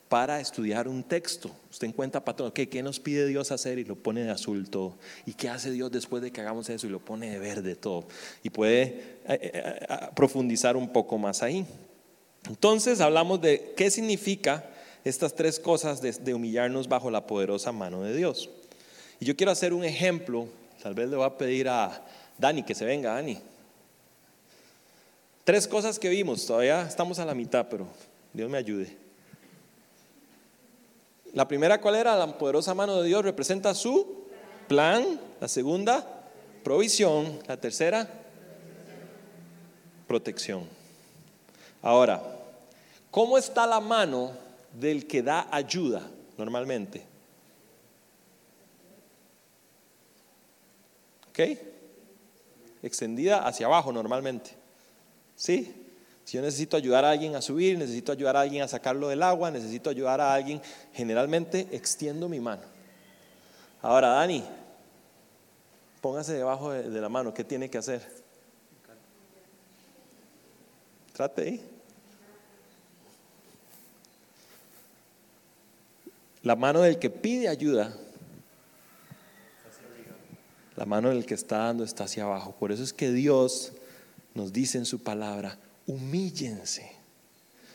[0.10, 1.52] para estudiar un texto.
[1.70, 3.78] Usted encuentra, patrón, ¿qué nos pide Dios hacer?
[3.80, 4.96] Y lo pone de azul todo.
[5.26, 6.88] ¿Y qué hace Dios después de que hagamos eso?
[6.88, 8.06] Y lo pone de verde todo.
[8.44, 11.66] Y puede eh, eh, eh, profundizar un poco más ahí.
[12.50, 14.64] Entonces hablamos de qué significa
[15.04, 18.50] estas tres cosas de, humillarnos bajo la poderosa mano de Dios.
[19.20, 20.48] Y yo quiero hacer un ejemplo,
[20.82, 22.06] tal vez le voy a pedir a
[22.38, 23.38] Dani que se venga, Dani.
[25.44, 27.88] Tres cosas que vimos, todavía estamos a la mitad, pero
[28.34, 28.96] Dios me ayude.
[31.34, 32.16] La primera, ¿cuál era?
[32.16, 34.26] La poderosa mano de Dios representa su
[34.68, 35.20] plan.
[35.40, 36.06] La segunda,
[36.64, 37.40] provisión.
[37.48, 38.10] La tercera,
[40.08, 40.66] protección.
[41.82, 42.37] Ahora,
[43.18, 44.32] ¿cómo está la mano
[44.74, 46.04] del que da ayuda
[46.38, 47.04] normalmente.
[51.30, 51.40] ¿Ok?
[52.84, 54.52] Extendida hacia abajo normalmente.
[55.36, 55.88] ¿Sí?
[56.26, 59.24] Si yo necesito ayudar a alguien a subir, necesito ayudar a alguien a sacarlo del
[59.24, 60.62] agua, necesito ayudar a alguien,
[60.94, 62.62] generalmente extiendo mi mano.
[63.82, 64.44] Ahora, Dani,
[66.02, 68.08] póngase debajo de, la mano, ¿qué tiene que hacer?
[71.14, 71.77] Trate ahí.
[76.48, 77.94] La mano del que pide ayuda,
[80.78, 82.56] la mano del que está dando está hacia abajo.
[82.58, 83.74] Por eso es que Dios
[84.34, 86.90] nos dice en su palabra, humíllense.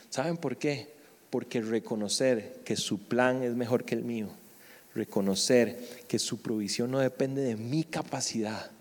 [0.09, 0.91] ¿Saben por qué?
[1.29, 4.29] Porque reconocer que su plan es mejor que el mío,
[4.95, 8.71] reconocer que su provisión no depende de mi capacidad,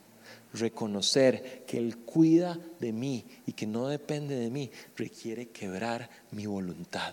[0.55, 6.47] reconocer que Él cuida de mí y que no depende de mí, requiere quebrar mi
[6.47, 7.13] voluntad.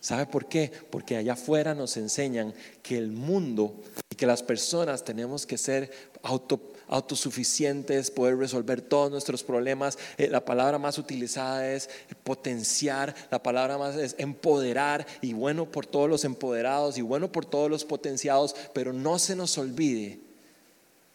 [0.00, 0.70] ¿Sabe por qué?
[0.90, 3.74] Porque allá afuera nos enseñan que el mundo
[4.10, 5.90] y que las personas tenemos que ser
[6.22, 9.98] auto, autosuficientes, poder resolver todos nuestros problemas.
[10.16, 11.90] Eh, la palabra más utilizada es
[12.22, 17.44] potenciar, la palabra más es empoderar y bueno por todos los empoderados y bueno por
[17.44, 20.20] todos los potenciados, pero no se nos olvide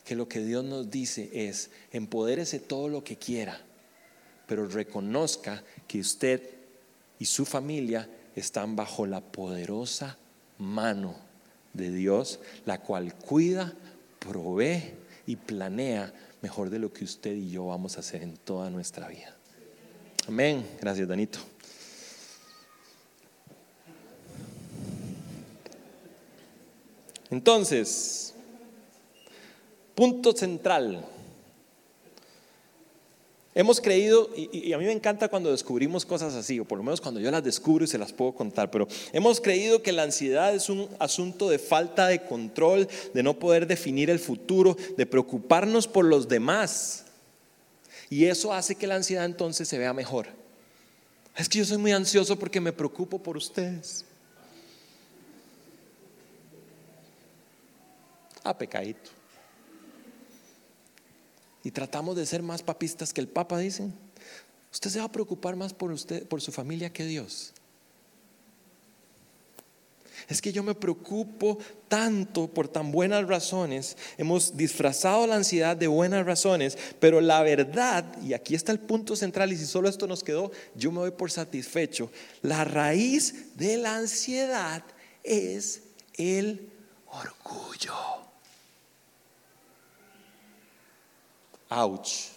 [0.03, 3.61] que lo que Dios nos dice es, empodérese todo lo que quiera,
[4.45, 6.41] pero reconozca que usted
[7.17, 10.17] y su familia están bajo la poderosa
[10.57, 11.15] mano
[11.73, 13.73] de Dios, la cual cuida,
[14.19, 14.93] provee
[15.25, 19.07] y planea mejor de lo que usted y yo vamos a hacer en toda nuestra
[19.07, 19.35] vida.
[20.27, 20.65] Amén.
[20.79, 21.39] Gracias, Danito.
[27.29, 28.33] Entonces,
[29.95, 31.03] punto central
[33.55, 36.99] Hemos creído, y, a mí me encanta cuando descubrimos cosas así, o por lo menos
[36.99, 40.55] cuando yo las descubro y se las puedo contar, pero hemos creído que la ansiedad
[40.55, 45.87] es un asunto de falta de control, de no poder definir el futuro, de preocuparnos
[45.87, 47.05] por los demás.
[48.09, 50.27] Y eso hace que la ansiedad entonces se vea mejor.
[51.35, 54.05] Es que yo soy muy ansioso porque me preocupo por ustedes.
[58.43, 59.22] Ah, pecadito
[61.63, 63.93] y tratamos de ser más papistas que el Papa, dicen.
[64.71, 67.53] Usted se va a preocupar más por usted, por su familia que Dios.
[70.27, 71.57] Es que yo me preocupo
[71.87, 73.97] tanto por tan buenas razones.
[74.17, 79.15] Hemos disfrazado la ansiedad de buenas razones, pero la verdad, y aquí está el punto
[79.15, 82.11] central, y si solo esto nos quedó, yo me doy por satisfecho.
[82.41, 84.83] La raíz de la ansiedad
[85.23, 85.81] es
[86.15, 86.69] el
[87.07, 87.93] orgullo.
[91.73, 92.29] Ouch.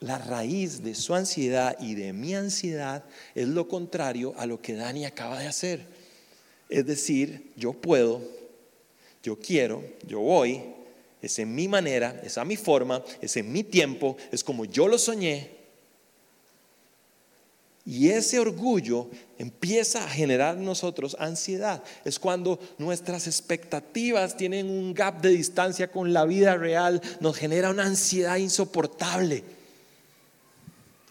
[0.00, 3.04] La raíz de su ansiedad y de mi ansiedad
[3.34, 5.86] es lo contrario a lo que Dani acaba de hacer.
[6.68, 8.20] Es decir, yo puedo,
[9.22, 10.62] yo quiero, yo voy,
[11.22, 14.86] es en mi manera, es a mi forma, es en mi tiempo, es como yo
[14.86, 15.55] lo soñé,
[17.86, 19.08] y ese orgullo
[19.38, 21.84] empieza a generar en nosotros ansiedad.
[22.04, 27.70] Es cuando nuestras expectativas tienen un gap de distancia con la vida real, nos genera
[27.70, 29.44] una ansiedad insoportable.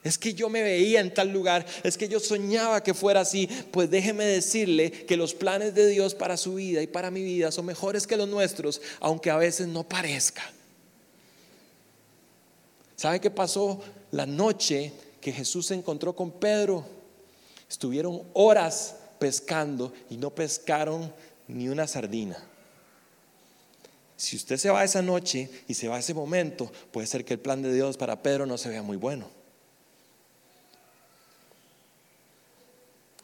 [0.03, 3.49] Es que yo me veía en tal lugar, es que yo soñaba que fuera así.
[3.71, 7.53] Pues déjeme decirle que los planes de Dios para su vida y para mi vida
[7.53, 10.43] son mejores que los nuestros, aunque a veces no parezca.
[12.97, 14.91] ¿Sabe qué pasó la noche
[15.25, 16.85] que Jesús se encontró con Pedro.
[17.67, 21.11] Estuvieron horas pescando y no pescaron
[21.47, 22.37] ni una sardina.
[24.15, 27.39] Si usted se va esa noche y se va ese momento, puede ser que el
[27.39, 29.27] plan de Dios para Pedro no se vea muy bueno.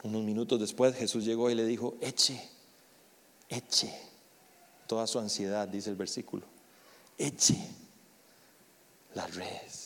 [0.02, 2.42] Unos minutos después Jesús llegó y le dijo, eche,
[3.48, 3.96] eche
[4.88, 6.42] toda su ansiedad, dice el versículo,
[7.16, 7.56] eche
[9.14, 9.81] las redes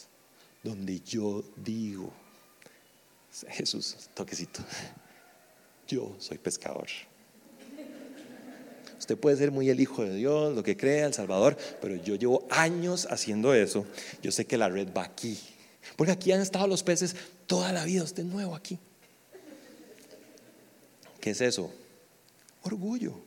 [0.66, 2.12] donde yo digo,
[3.48, 4.64] Jesús, toquecito,
[5.86, 6.88] yo soy pescador.
[8.98, 12.16] Usted puede ser muy el hijo de Dios, lo que crea, el Salvador, pero yo
[12.16, 13.86] llevo años haciendo eso.
[14.22, 15.38] Yo sé que la red va aquí.
[15.94, 17.14] Porque aquí han estado los peces
[17.46, 18.80] toda la vida, usted nuevo aquí.
[21.20, 21.72] ¿Qué es eso?
[22.62, 23.20] Orgullo.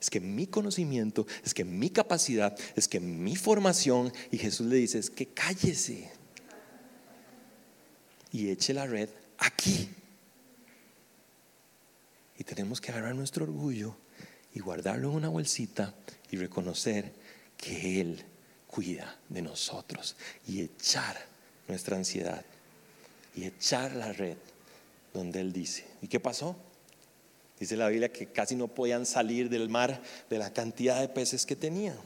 [0.00, 4.76] Es que mi conocimiento, es que mi capacidad, es que mi formación, y Jesús le
[4.76, 6.10] dice, es que cállese
[8.32, 9.08] y eche la red
[9.38, 9.88] aquí.
[12.38, 13.94] Y tenemos que agarrar nuestro orgullo
[14.54, 15.94] y guardarlo en una bolsita
[16.30, 17.12] y reconocer
[17.56, 18.24] que Él
[18.66, 20.16] cuida de nosotros
[20.46, 21.16] y echar
[21.68, 22.44] nuestra ansiedad
[23.36, 24.36] y echar la red
[25.12, 25.84] donde Él dice.
[26.02, 26.56] ¿Y qué pasó?
[27.58, 31.44] Dice la Biblia que casi no podían salir del mar de la cantidad de peces
[31.44, 31.96] que tenían.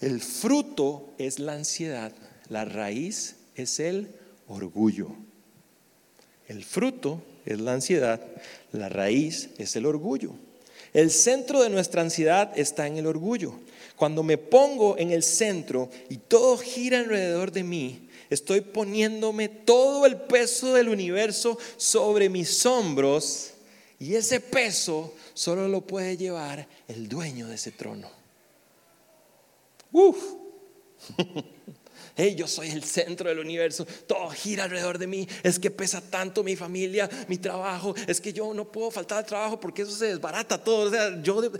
[0.00, 2.12] El fruto es la ansiedad,
[2.48, 4.14] la raíz es el
[4.52, 5.08] orgullo.
[6.48, 8.20] El fruto es la ansiedad,
[8.72, 10.32] la raíz es el orgullo.
[10.92, 13.54] El centro de nuestra ansiedad está en el orgullo.
[13.96, 20.04] Cuando me pongo en el centro y todo gira alrededor de mí, estoy poniéndome todo
[20.06, 23.52] el peso del universo sobre mis hombros
[23.98, 28.10] y ese peso solo lo puede llevar el dueño de ese trono.
[29.92, 30.16] Uf.
[32.16, 35.26] Yo soy el centro del universo, todo gira alrededor de mí.
[35.42, 37.94] Es que pesa tanto mi familia, mi trabajo.
[38.06, 40.88] Es que yo no puedo faltar al trabajo porque eso se desbarata todo.
[40.88, 41.50] O sea, yo,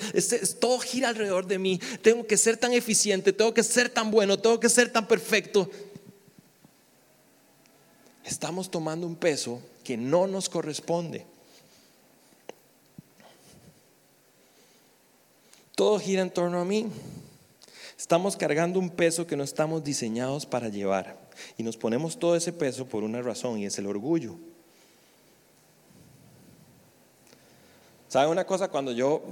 [0.60, 1.80] todo gira alrededor de mí.
[2.02, 5.70] Tengo que ser tan eficiente, tengo que ser tan bueno, tengo que ser tan perfecto.
[8.22, 11.26] Estamos tomando un peso que no nos corresponde.
[15.74, 16.86] Todo gira en torno a mí.
[18.02, 21.16] Estamos cargando un peso que no estamos diseñados para llevar.
[21.56, 24.34] Y nos ponemos todo ese peso por una razón y es el orgullo.
[28.08, 28.66] ¿Sabe una cosa?
[28.66, 29.22] Cuando yo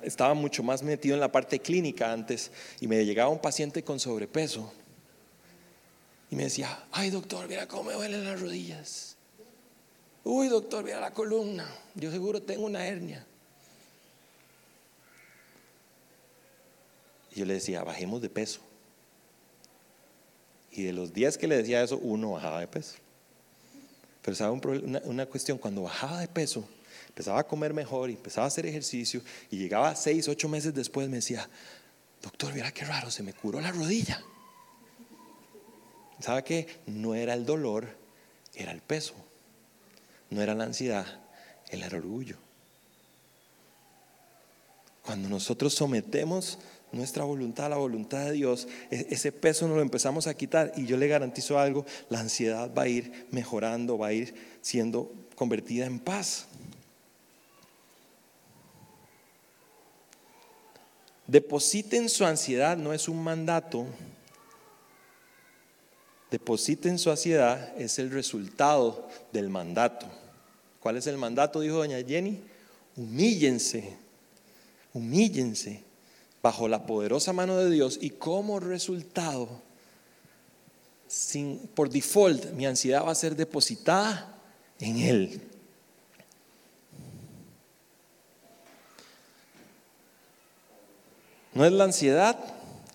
[0.00, 2.50] estaba mucho más metido en la parte clínica antes
[2.80, 4.72] y me llegaba un paciente con sobrepeso
[6.30, 9.18] y me decía, ay doctor, mira cómo me duelen las rodillas.
[10.24, 11.68] Uy doctor, mira la columna.
[11.94, 13.27] Yo seguro tengo una hernia.
[17.38, 18.60] Yo le decía, bajemos de peso.
[20.72, 22.96] Y de los 10 que le decía eso, uno bajaba de peso.
[24.22, 26.68] Pero sabe una, una cuestión, cuando bajaba de peso,
[27.08, 31.08] empezaba a comer mejor y empezaba a hacer ejercicio y llegaba seis, ocho meses después
[31.08, 31.48] me decía,
[32.22, 34.22] doctor, mira qué raro, se me curó la rodilla.
[36.20, 36.66] ¿Sabe qué?
[36.86, 37.88] No era el dolor,
[38.54, 39.14] era el peso.
[40.30, 41.06] No era la ansiedad,
[41.70, 42.36] era el orgullo.
[45.02, 46.58] Cuando nosotros sometemos
[46.92, 50.86] nuestra voluntad la voluntad de Dios, e-, ese peso nos lo empezamos a quitar y
[50.86, 55.86] yo le garantizo algo, la ansiedad va a ir mejorando, va a ir siendo convertida
[55.86, 56.46] en paz.
[61.26, 63.86] Depositen su ansiedad, no es un mandato.
[66.30, 70.06] Depositen su ansiedad, es el resultado del mandato.
[70.80, 71.60] ¿Cuál es el mandato?
[71.60, 72.42] Dijo doña Jenny.
[72.96, 73.96] Humíllense,
[74.92, 75.87] humíllense
[76.42, 79.48] bajo la poderosa mano de Dios y como resultado,
[81.06, 84.38] sin, por default, mi ansiedad va a ser depositada
[84.78, 85.40] en Él.
[91.54, 92.38] No es la ansiedad,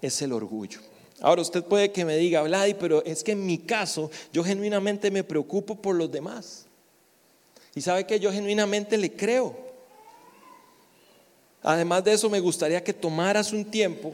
[0.01, 0.79] es el orgullo.
[1.19, 5.11] Ahora usted puede que me diga, Vladi, pero es que en mi caso yo genuinamente
[5.11, 6.65] me preocupo por los demás.
[7.75, 9.62] Y sabe que yo genuinamente le creo.
[11.63, 14.13] Además de eso, me gustaría que tomaras un tiempo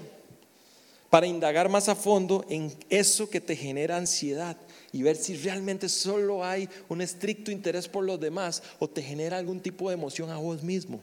[1.10, 4.56] para indagar más a fondo en eso que te genera ansiedad
[4.92, 9.38] y ver si realmente solo hay un estricto interés por los demás o te genera
[9.38, 11.02] algún tipo de emoción a vos mismo.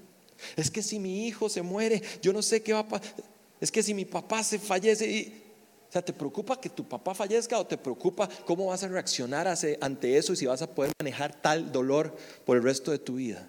[0.56, 3.12] Es que si mi hijo se muere, yo no sé qué va a pasar.
[3.60, 5.42] Es que si mi papá se fallece, y,
[5.88, 9.52] o sea, ¿te preocupa que tu papá fallezca o te preocupa cómo vas a reaccionar
[9.80, 13.14] ante eso y si vas a poder manejar tal dolor por el resto de tu
[13.16, 13.48] vida?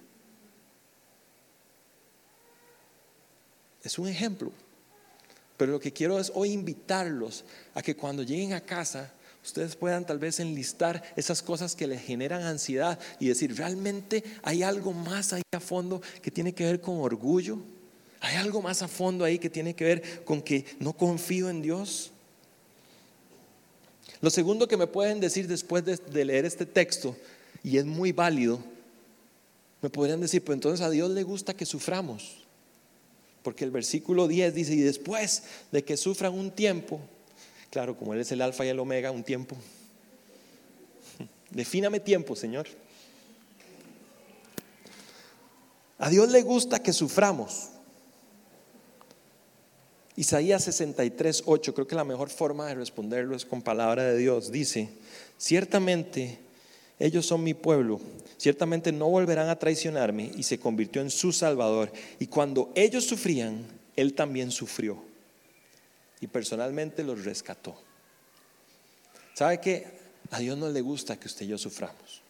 [3.84, 4.52] Es un ejemplo.
[5.58, 9.12] Pero lo que quiero es hoy invitarlos a que cuando lleguen a casa
[9.44, 14.62] ustedes puedan tal vez enlistar esas cosas que les generan ansiedad y decir, ¿realmente hay
[14.62, 17.58] algo más ahí a fondo que tiene que ver con orgullo?
[18.20, 21.62] Hay algo más a fondo ahí que tiene que ver con que no confío en
[21.62, 22.12] Dios.
[24.22, 27.16] Lo segundo que me pueden decir después de, leer este texto,
[27.64, 28.60] y es muy válido,
[29.82, 32.47] me podrían decir, pues entonces a Dios le gusta que suframos.
[33.48, 37.00] Porque el versículo 10 dice, y después de que sufran un tiempo,
[37.70, 39.56] claro, como Él es el alfa y el omega, un tiempo.
[41.52, 42.68] Defíname tiempo, Señor.
[45.98, 47.70] A Dios le gusta que suframos.
[50.18, 54.52] Isaías 63, 8, creo que la mejor forma de responderlo es con palabra de Dios.
[54.52, 54.90] Dice,
[55.38, 56.38] ciertamente
[57.00, 58.00] ellos son mi pueblo,
[58.38, 61.92] ciertamente no volverán a traicionarme y se convirtió en su salvador.
[62.20, 65.02] Y cuando ellos sufrían, Él también sufrió
[66.20, 67.76] y personalmente los rescató.
[69.34, 69.86] ¿Sabe que
[70.32, 72.22] a Dios no le gusta que usted y yo suframos?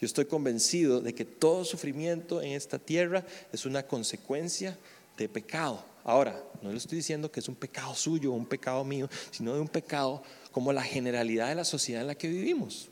[0.00, 4.76] Yo estoy convencido de que todo sufrimiento en esta tierra es una consecuencia
[5.16, 5.84] de pecado.
[6.04, 9.54] Ahora, no le estoy diciendo que es un pecado suyo o un pecado mío, sino
[9.54, 12.88] de un pecado como la generalidad de la sociedad en la que vivimos.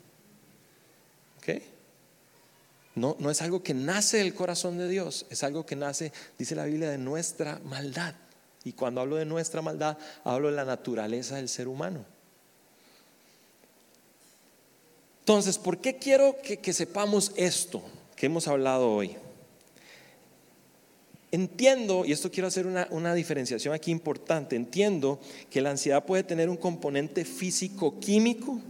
[2.95, 6.55] No, no es algo que nace del corazón de Dios, es algo que nace, dice
[6.55, 8.15] la Biblia, de nuestra maldad.
[8.63, 12.03] Y cuando hablo de nuestra maldad, hablo de la naturaleza del ser humano.
[15.19, 17.83] Entonces, ¿por qué quiero que sepamos esto
[18.15, 19.17] que hemos hablado hoy?
[21.31, 25.19] Entiendo, y esto quiero hacer una, diferenciación aquí importante, entiendo
[25.49, 28.61] que la ansiedad puede tener un componente físico-químico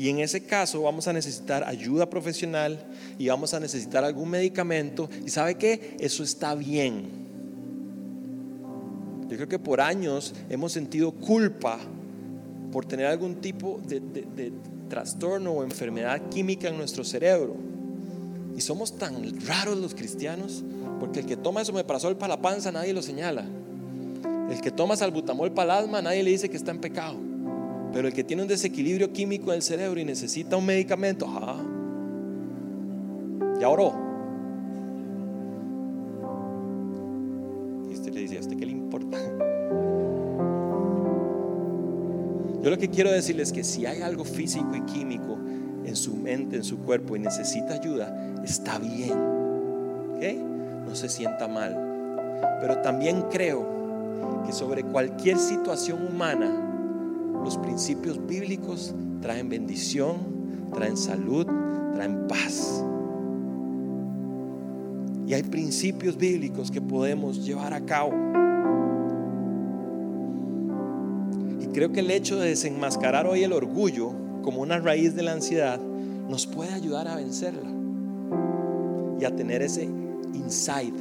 [0.00, 2.82] y en ese caso vamos a necesitar ayuda profesional
[3.18, 7.04] y vamos a necesitar algún medicamento y sabe qué, eso está bien.
[9.28, 11.78] Yo creo que por años hemos sentido culpa
[12.72, 14.54] por tener algún tipo de,
[14.88, 17.54] trastorno o enfermedad química en nuestro cerebro.
[18.56, 20.64] Y somos tan raros los cristianos
[20.98, 23.44] porque el que toma esomeprazol para la panza nadie lo señala.
[24.50, 27.29] El que toma salbutamol para el alma nadie le dice que está en pecado.
[27.92, 31.60] Pero el que tiene un desequilibrio químico en el cerebro y necesita un medicamento, ah,
[33.60, 33.92] ya oró.
[37.90, 39.18] Y usted le dice, ¿a usted qué le importa?
[42.62, 45.38] Yo lo que quiero decirles es que si hay algo físico y químico
[45.84, 48.14] en su mente, en su cuerpo y necesita ayuda,
[48.44, 49.40] está bien.
[50.90, 52.40] No se sienta mal.
[52.60, 53.64] Pero también creo
[54.44, 56.69] que sobre cualquier situación humana,
[57.42, 60.18] los principios bíblicos traen bendición,
[60.72, 61.46] traen salud,
[61.94, 62.84] traen paz.
[65.26, 68.12] Y hay principios bíblicos que podemos llevar a cabo.
[71.60, 74.12] Y creo que el hecho de desenmascarar hoy el orgullo
[74.42, 75.80] como una raíz de la ansiedad
[76.28, 77.70] nos puede ayudar a vencerla
[79.20, 79.84] y a tener ese
[80.34, 80.94] insight.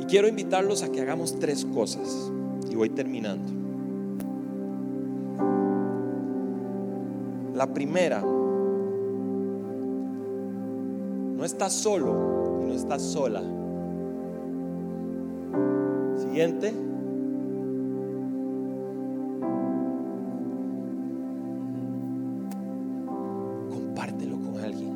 [0.00, 2.30] Y quiero invitarlos a que hagamos tres cosas.
[2.78, 3.50] Voy terminando.
[7.56, 8.20] La primera
[11.36, 13.42] no estás solo y no estás sola.
[16.18, 16.72] Siguiente.
[23.70, 24.94] Compártelo con alguien.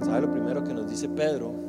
[0.00, 1.67] ¿Sabe lo primero que nos dice Pedro?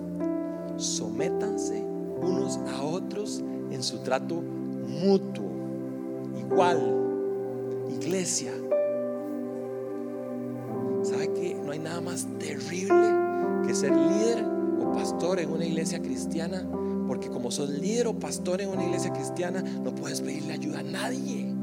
[4.10, 5.46] Trato mutuo,
[6.36, 6.80] igual,
[8.02, 8.52] iglesia
[12.02, 13.14] más terrible
[13.66, 14.44] que ser líder
[14.82, 16.66] o pastor en una iglesia cristiana,
[17.08, 20.84] porque como sos líder o pastor en una iglesia cristiana, no puedes pedirle ayuda a
[20.84, 21.54] nadie,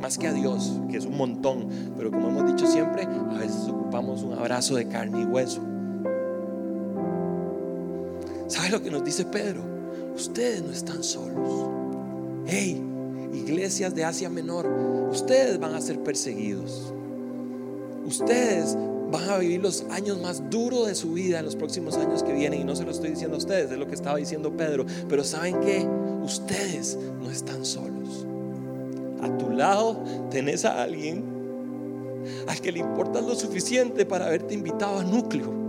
[0.00, 3.68] más que a Dios, que es un montón, pero como hemos dicho siempre, a veces
[3.68, 5.62] ocupamos un abrazo de carne y hueso.
[8.48, 9.75] ¿Sabes lo que nos dice Pedro?
[10.16, 11.68] Ustedes no están solos.
[12.46, 12.82] Hey,
[13.34, 14.66] iglesias de Asia Menor,
[15.10, 16.94] ustedes van a ser perseguidos.
[18.06, 18.78] Ustedes
[19.12, 22.32] van a vivir los años más duros de su vida en los próximos años que
[22.32, 22.62] vienen.
[22.62, 24.86] Y no se lo estoy diciendo a ustedes, es lo que estaba diciendo Pedro.
[25.06, 25.86] Pero ¿saben qué?
[26.24, 28.26] Ustedes no están solos.
[29.20, 31.24] A tu lado tenés a alguien
[32.48, 35.65] al que le importa lo suficiente para haberte invitado a núcleo.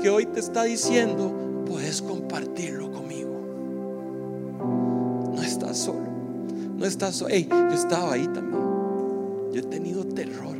[0.00, 3.30] Que hoy te está diciendo, puedes compartirlo conmigo.
[5.34, 6.08] No estás solo.
[6.76, 7.30] No estás solo.
[7.32, 8.62] Hey, yo estaba ahí también.
[9.52, 10.56] Yo he tenido terror,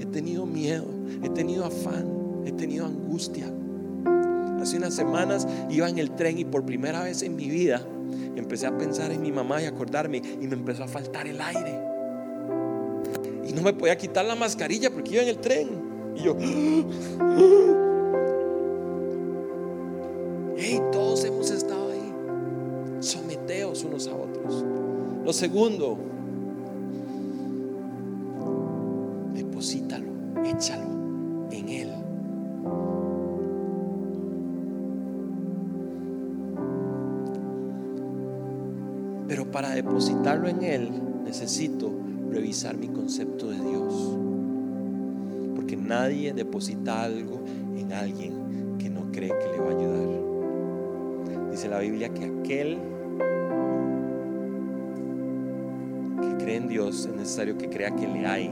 [0.00, 0.86] he tenido miedo,
[1.22, 3.46] he tenido afán, he tenido angustia.
[4.60, 7.86] Hace unas semanas iba en el tren y por primera vez en mi vida
[8.34, 11.78] empecé a pensar en mi mamá y acordarme y me empezó a faltar el aire.
[13.48, 15.68] Y no me podía quitar la mascarilla porque iba en el tren.
[16.16, 16.36] Y yo,
[25.36, 25.98] Segundo,
[39.56, 40.90] para depositarlo en Él,
[41.24, 41.90] necesito
[42.30, 44.18] revisar mi concepto de Dios.
[45.54, 47.42] Porque nadie deposita algo
[47.74, 51.50] en alguien que no cree que le va a ayudar.
[51.50, 52.76] Dice la Biblia que aquel
[56.68, 58.50] Dios es necesario que crea que le hay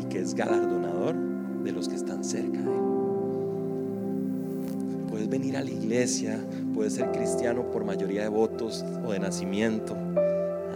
[0.00, 1.14] y que es galardonador
[1.64, 2.82] de los que están cerca de Él.
[5.08, 6.38] Puedes venir a la iglesia,
[6.74, 9.96] puedes ser cristiano por mayoría de votos o de nacimiento.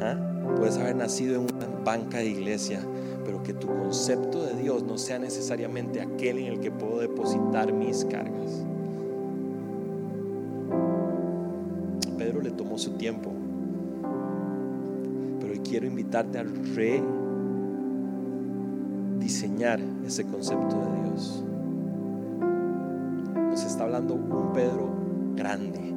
[0.01, 0.17] ¿ah?
[0.57, 2.81] Puedes haber nacido en una banca de iglesia,
[3.25, 7.73] pero que tu concepto de Dios no sea necesariamente aquel en el que puedo depositar
[7.73, 8.65] mis cargas.
[16.11, 16.43] Quiero invitarte a
[19.19, 21.45] rediseñar ese concepto de Dios.
[23.51, 24.91] Nos está hablando un Pedro
[25.37, 25.91] grande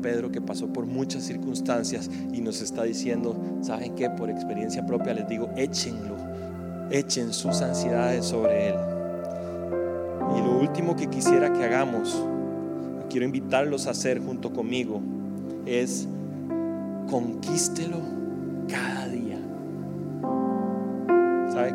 [0.00, 4.08] Pedro que pasó por muchas circunstancias y nos está diciendo, ¿saben qué?
[4.08, 6.14] Por experiencia propia les digo, échenlo,
[6.90, 8.76] echen sus ansiedades sobre Él.
[10.36, 12.24] Y lo último que quisiera que hagamos,
[13.10, 15.00] quiero invitarlos a hacer junto conmigo,
[15.66, 16.06] es
[17.10, 17.98] conquístelo
[18.68, 18.88] cada día.
[18.88, 18.97] ¿Sabe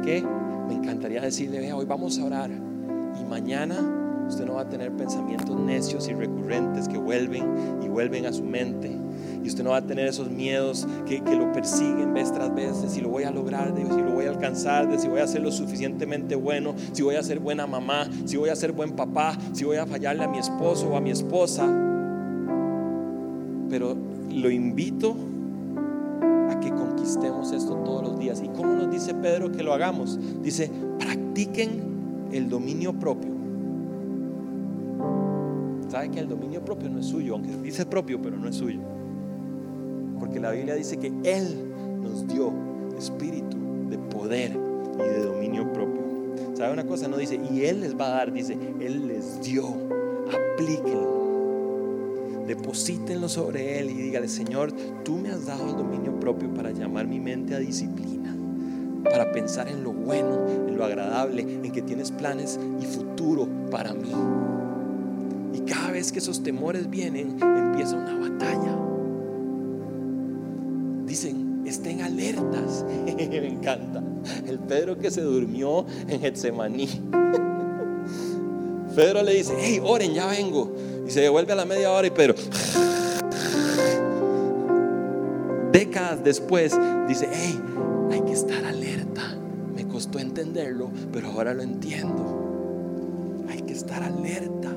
[0.05, 4.91] Me encantaría decirle, vea, hoy vamos a orar y mañana Usted no va a tener
[4.91, 8.91] pensamientos necios y recurrentes que vuelven y vuelven a su mente.
[9.43, 12.89] Y usted no va a tener esos miedos que, lo persiguen vez tras vez, de
[12.89, 15.27] si lo voy a lograr, de si lo voy a alcanzar, de si voy a
[15.27, 18.93] ser lo suficientemente bueno, si voy a ser buena mamá, si voy a ser buen
[18.93, 21.65] papá, si voy a fallarle a mi esposo o a mi esposa.
[23.69, 23.97] Pero
[24.31, 25.15] lo invito
[27.03, 28.41] conquistemos esto todos los días.
[28.41, 30.17] ¿Y cómo nos dice Pedro que lo hagamos?
[30.41, 33.33] Dice, practiquen el dominio propio
[35.89, 38.79] sabe que el dominio propio no es suyo, aunque dice propio, pero no es suyo.
[40.17, 42.51] Porque la Biblia dice que Él nos dio
[42.97, 43.57] espíritu
[43.91, 44.57] de poder
[44.95, 46.01] y de dominio propio.
[46.55, 47.07] ¿Sabe una cosa?
[47.07, 49.67] No dice, y Él les va a dar, dice, Él les dio.
[50.55, 51.22] Aplíquenlo.
[52.47, 54.73] Deposítenlo sobre Él y dígale, Señor,
[55.03, 58.35] tú me has dado el dominio propio para llamar mi mente a disciplina,
[59.03, 63.93] para pensar en lo bueno, en lo agradable, en que tienes planes y futuro para
[63.93, 64.11] mí.
[65.53, 68.77] Y cada vez que esos temores vienen, empieza una batalla.
[71.05, 72.85] Dicen, estén alertas.
[73.15, 74.03] Me encanta.
[74.45, 76.87] El Pedro que se durmió en Getsemaní.
[78.95, 80.72] Pedro le dice, hey, oren, ya vengo.
[81.05, 82.35] Y se devuelve a la media hora y Pedro,
[85.71, 86.73] décadas después,
[87.07, 87.59] dice, hey,
[88.11, 89.37] hay que estar alerta.
[89.75, 93.43] Me costó entenderlo, pero ahora lo entiendo.
[93.49, 94.69] Hay que estar alerta.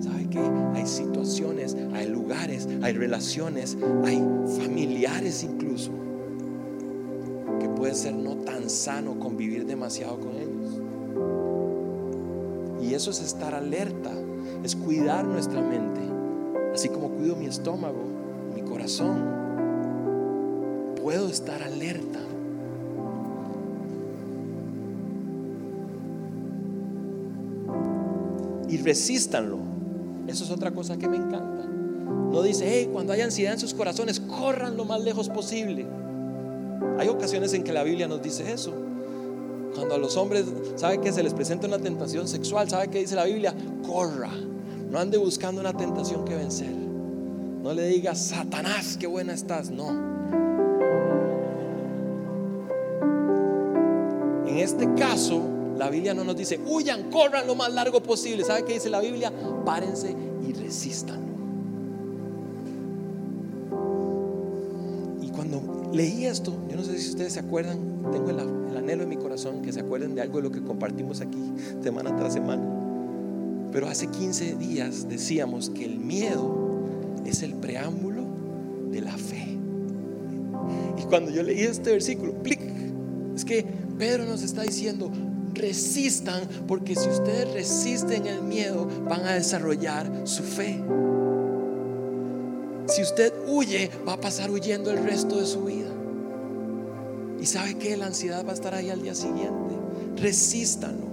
[0.00, 0.40] ¿Sabe qué?
[0.74, 4.24] Hay situaciones, hay lugares, hay relaciones, hay
[4.58, 5.90] familiares incluso,
[7.60, 10.80] que puede ser no tan sano convivir demasiado con ellos.
[12.80, 14.10] Y eso es estar alerta,
[14.64, 16.00] es cuidar nuestra mente,
[16.72, 18.04] así como cuido mi estómago,
[18.54, 19.42] mi corazón.
[21.02, 22.20] Puedo estar alerta.
[28.68, 29.58] Y resístanlo.
[30.28, 31.66] Eso es otra cosa que me encanta.
[31.66, 35.86] No dice, hey, cuando hay ansiedad en sus corazones, corran lo más lejos posible.
[36.98, 38.72] Hay ocasiones en que la Biblia nos dice eso.
[39.74, 40.46] Cuando a los hombres,
[40.76, 42.70] ¿sabe que se les presenta una tentación sexual?
[42.70, 43.54] ¿Sabe que dice la Biblia?
[43.86, 44.30] Corra.
[44.92, 46.68] No ande buscando una tentación que vencer.
[46.68, 49.70] No le digas, Satanás, qué buena estás.
[49.70, 49.88] No.
[54.46, 55.40] En este caso,
[55.78, 58.44] la Biblia no nos dice, huyan, corran lo más largo posible.
[58.44, 59.32] ¿Sabe qué dice la Biblia?
[59.64, 60.14] Párense
[60.46, 61.22] y resistan.
[65.22, 67.78] Y cuando leí esto, yo no sé si ustedes se acuerdan,
[68.12, 70.62] tengo el, el anhelo en mi corazón que se acuerden de algo de lo que
[70.62, 71.40] compartimos aquí
[71.82, 72.71] semana tras semana.
[73.72, 76.62] Pero hace 15 días decíamos que el miedo
[77.24, 78.24] es el preámbulo
[78.90, 79.58] de la fe.
[80.98, 82.60] Y cuando yo leí este versículo, ¡plic!
[83.34, 83.64] es que
[83.98, 85.10] Pedro nos está diciendo,
[85.54, 90.82] resistan, porque si ustedes resisten el miedo, van a desarrollar su fe.
[92.86, 95.90] Si usted huye, va a pasar huyendo el resto de su vida.
[97.40, 99.74] Y sabe que la ansiedad va a estar ahí al día siguiente.
[100.16, 101.11] Resístanlo.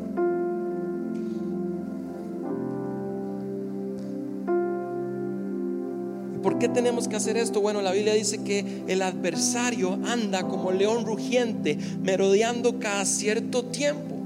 [6.60, 7.62] ¿Por qué tenemos que hacer esto?
[7.62, 14.18] Bueno, la Biblia dice que el adversario anda como león rugiente, merodeando cada cierto tiempo.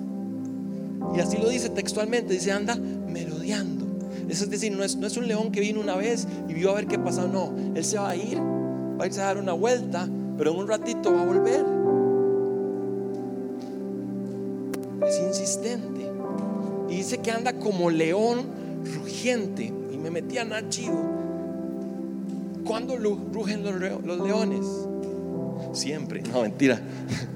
[1.15, 3.85] Y así lo dice textualmente, dice anda merodeando.
[4.27, 6.87] Eso es decir, no es, un león que vino una vez y vio a ver
[6.87, 10.09] qué pasó, no, él se va a ir, va a irse a dar una vuelta,
[10.35, 11.63] pero en un ratito va a volver.
[15.07, 16.09] Es insistente.
[16.89, 18.47] Y dice que anda como león
[18.95, 19.71] rugiente.
[19.91, 21.12] Y me metí a Nachido.
[22.65, 24.65] ¿Cuándo rugen los, leones?
[25.73, 26.79] Siempre, no mentira.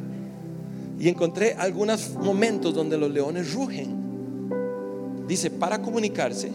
[0.99, 4.47] Y encontré algunos momentos donde los leones rugen.
[5.27, 6.51] Dice, para comunicarse,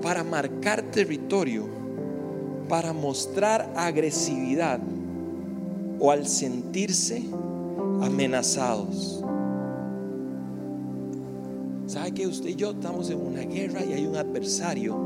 [0.00, 1.66] para marcar territorio,
[2.66, 4.80] para mostrar agresividad
[6.00, 7.22] o al sentirse
[8.00, 9.22] amenazados.
[11.86, 14.96] ¿Sabe que usted y yo estamos en una guerra y hay un adversario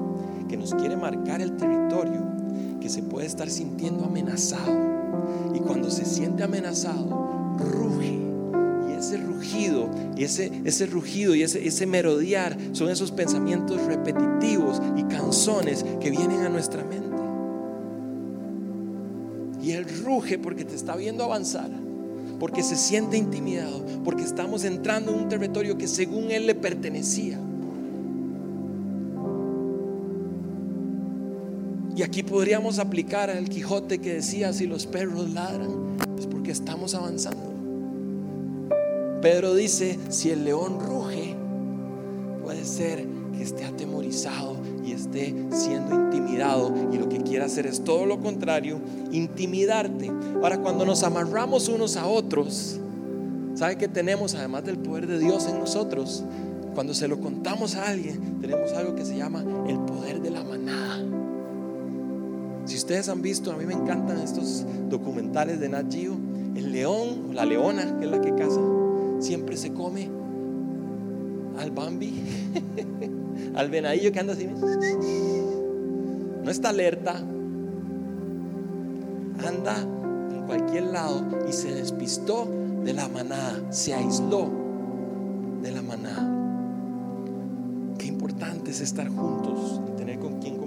[0.49, 2.26] que nos quiere marcar el territorio,
[2.87, 4.73] que se puede estar sintiendo amenazado?
[5.53, 8.17] Y cuando se siente amenazado, ruge
[8.97, 15.03] ese rugido y ese, ese rugido y ese, ese merodear son esos pensamientos repetitivos y
[15.03, 17.17] canzones que vienen a nuestra mente.
[19.61, 21.71] Y él ruge porque te está viendo avanzar,
[22.39, 27.41] porque se siente intimidado, porque estamos entrando en un territorio que según él le pertenecía.
[31.97, 36.95] Y aquí podríamos aplicar al Quijote que decía, si los perros ladran, es porque estamos
[36.95, 37.55] avanzando.
[39.23, 41.35] Pedro dice, si el león ruge,
[42.43, 47.83] puede ser que esté atemorizado y esté siendo intimidado y lo que quiere hacer es
[47.83, 48.79] todo lo contrario,
[49.11, 50.13] intimidarte.
[50.43, 52.79] Ahora, cuando nos amarramos unos a otros,
[53.55, 56.25] ¿sabe que tenemos además del poder de Dios en nosotros?
[56.75, 60.45] Cuando se lo contamos a alguien, tenemos algo que se llama el poder de la
[60.45, 61.26] manada.
[62.67, 66.17] Si ustedes han visto, a mí me encantan estos documentales de Nat Geo,
[66.57, 68.61] el león, la leona, que es la que caza,
[69.21, 70.11] siempre se come
[71.59, 72.13] al Bambi,
[73.55, 74.49] al venadillo que anda así.
[76.43, 77.17] No está alerta,
[79.47, 82.49] anda en cualquier lado y se despistó
[82.85, 84.51] de la manada, se aisló
[85.63, 86.33] de la manada.
[87.97, 90.66] Qué importante es estar juntos y tener con quien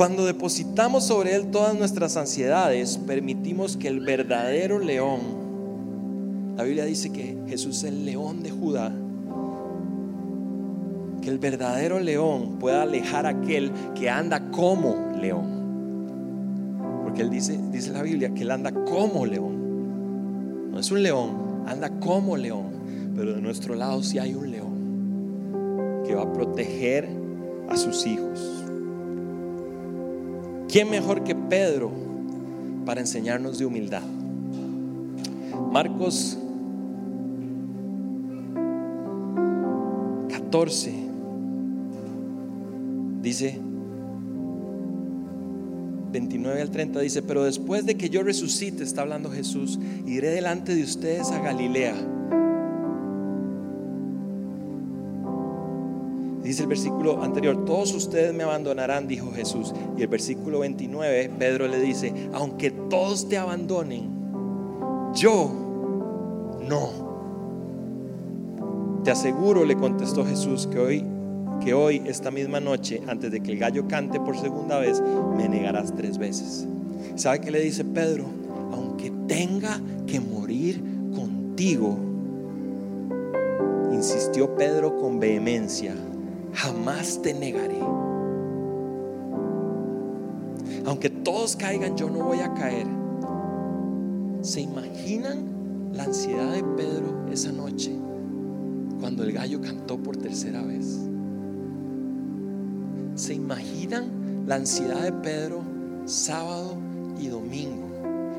[0.00, 5.20] Cuando depositamos sobre Él todas nuestras ansiedades, permitimos que el verdadero león,
[6.56, 8.90] la Biblia dice que Jesús es el león de Judá,
[11.20, 16.80] que el verdadero león pueda alejar a aquel que anda como león.
[17.02, 20.70] Porque él dice, dice la Biblia que él anda como león.
[20.72, 22.70] No es un león, anda como león.
[23.14, 27.06] Pero de nuestro lado sí hay un león que va a proteger
[27.68, 28.59] a sus hijos.
[30.70, 31.90] ¿Quién mejor que Pedro
[32.86, 34.02] para enseñarnos de humildad?
[35.72, 36.38] Marcos
[40.30, 40.94] 14
[43.20, 43.58] dice
[46.12, 50.74] 29 al 30 dice, pero después de que yo resucite, está hablando Jesús, iré delante
[50.74, 51.94] de ustedes a Galilea.
[56.50, 59.72] Dice el versículo anterior, todos ustedes me abandonarán, dijo Jesús.
[59.96, 64.10] Y el versículo 29, Pedro le dice, aunque todos te abandonen,
[65.14, 65.48] yo
[66.68, 66.90] no.
[69.04, 71.04] Te aseguro, le contestó Jesús, que hoy
[71.60, 75.00] que hoy, esta misma noche, antes de que el gallo cante por segunda vez,
[75.36, 76.66] me negarás tres veces.
[77.14, 78.24] ¿Sabe qué le dice Pedro?
[78.72, 80.82] Aunque tenga que morir
[81.14, 81.96] contigo,
[83.92, 85.94] insistió Pedro con vehemencia,
[86.54, 87.80] jamás te negaré.
[90.86, 92.86] Aunque todos caigan, yo no voy a caer.
[94.42, 97.94] ¿Se imaginan la ansiedad de Pedro esa noche
[98.98, 100.98] cuando el gallo cantó por tercera vez?
[103.14, 105.62] ¿Se imaginan la ansiedad de Pedro
[106.06, 106.76] sábado
[107.20, 107.88] y domingo?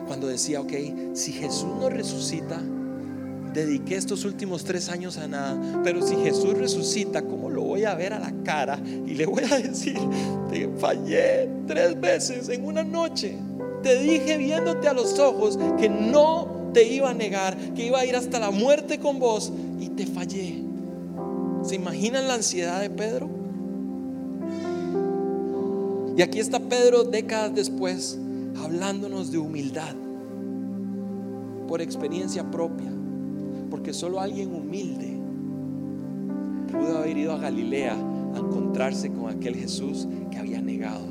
[0.07, 0.73] Cuando decía, ok,
[1.13, 2.61] si Jesús no resucita,
[3.53, 7.95] dediqué estos últimos tres años a nada, pero si Jesús resucita, ¿cómo lo voy a
[7.95, 8.79] ver a la cara?
[9.05, 9.97] Y le voy a decir,
[10.51, 13.37] te fallé tres veces en una noche.
[13.83, 18.05] Te dije viéndote a los ojos que no te iba a negar, que iba a
[18.05, 20.63] ir hasta la muerte con vos y te fallé.
[21.63, 23.29] ¿Se imaginan la ansiedad de Pedro?
[26.17, 28.17] Y aquí está Pedro décadas después
[28.63, 29.95] hablándonos de humildad
[31.67, 32.91] por experiencia propia,
[33.71, 35.17] porque solo alguien humilde
[36.71, 37.95] pudo haber ido a Galilea
[38.35, 41.07] a encontrarse con aquel Jesús que había negado.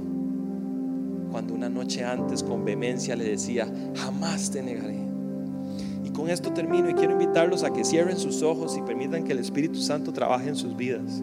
[1.32, 5.00] Cuando una noche antes con vehemencia le decía, jamás te negaré.
[6.04, 9.32] Y con esto termino y quiero invitarlos a que cierren sus ojos y permitan que
[9.32, 11.22] el Espíritu Santo trabaje en sus vidas.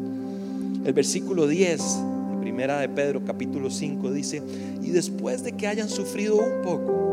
[0.84, 2.00] El versículo 10
[2.48, 4.42] Primera de Pedro capítulo 5 dice,
[4.82, 7.04] y después de que hayan sufrido un poco,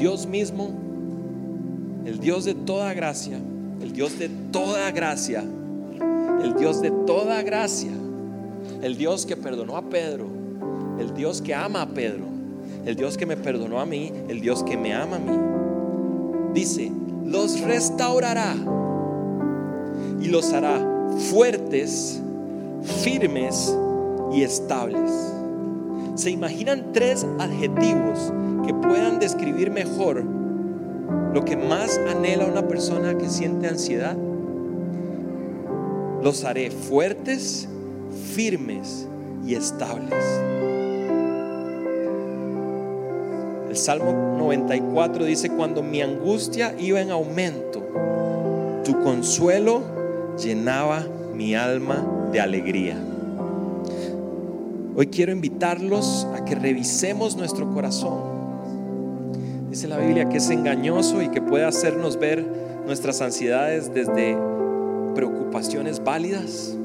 [0.00, 0.81] Dios mismo,
[2.04, 3.38] el Dios de toda gracia,
[3.80, 5.44] el Dios de toda gracia,
[6.42, 7.92] el Dios de toda gracia,
[8.82, 10.26] el Dios que perdonó a Pedro,
[10.98, 12.24] el Dios que ama a Pedro,
[12.84, 16.90] el Dios que me perdonó a mí, el Dios que me ama a mí, dice,
[17.24, 18.54] los restaurará
[20.20, 20.80] y los hará
[21.30, 22.20] fuertes
[23.02, 23.76] firmes
[24.32, 25.10] y estables.
[26.16, 28.32] ¿Se imaginan tres adjetivos
[28.66, 30.41] que puedan describir mejor
[31.32, 34.16] lo que más anhela una persona que siente ansiedad?
[36.22, 37.68] Los haré fuertes,
[38.34, 39.08] firmes
[39.44, 40.24] y estables.
[43.68, 47.82] El Salmo 94 dice, cuando mi angustia iba en aumento,
[48.84, 49.82] tu consuelo
[50.38, 52.96] llenaba mi alma de alegría.
[54.94, 58.31] Hoy quiero invitarlos a que revisemos nuestro corazón.
[59.72, 62.44] Dice la Biblia que es engañoso y que puede hacernos ver
[62.86, 64.36] nuestras ansiedades desde
[65.14, 66.76] preocupaciones válidas.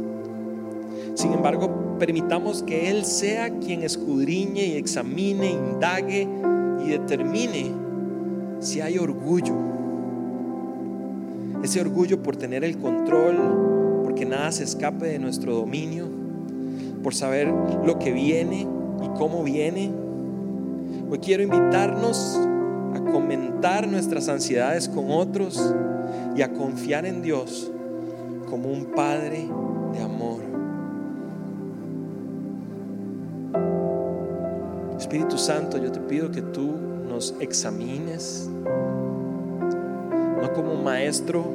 [1.14, 6.30] Sin embargo, permitamos que Él sea quien escudriñe y examine, indague
[6.86, 7.74] y determine
[8.62, 9.56] si hay orgullo.
[11.62, 16.08] Ese orgullo por tener el control, que nada se escape de nuestro dominio,
[17.04, 17.54] por saber
[17.86, 19.92] lo que viene y cómo viene.
[21.12, 22.40] Hoy quiero invitarnos
[22.98, 25.74] a comentar nuestras ansiedades con otros
[26.36, 27.72] y a confiar en Dios
[28.50, 29.48] como un Padre
[29.94, 30.40] de amor.
[34.98, 36.72] Espíritu Santo, yo te pido que tú
[37.08, 38.50] nos examines
[40.54, 41.46] como un maestro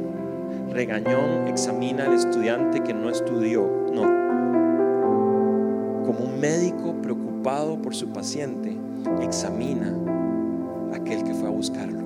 [0.70, 4.02] regañón examina al estudiante que no estudió, no.
[6.06, 8.76] Como un médico preocupado por su paciente
[9.20, 9.92] examina
[10.94, 12.00] aquel que fue a buscarlo.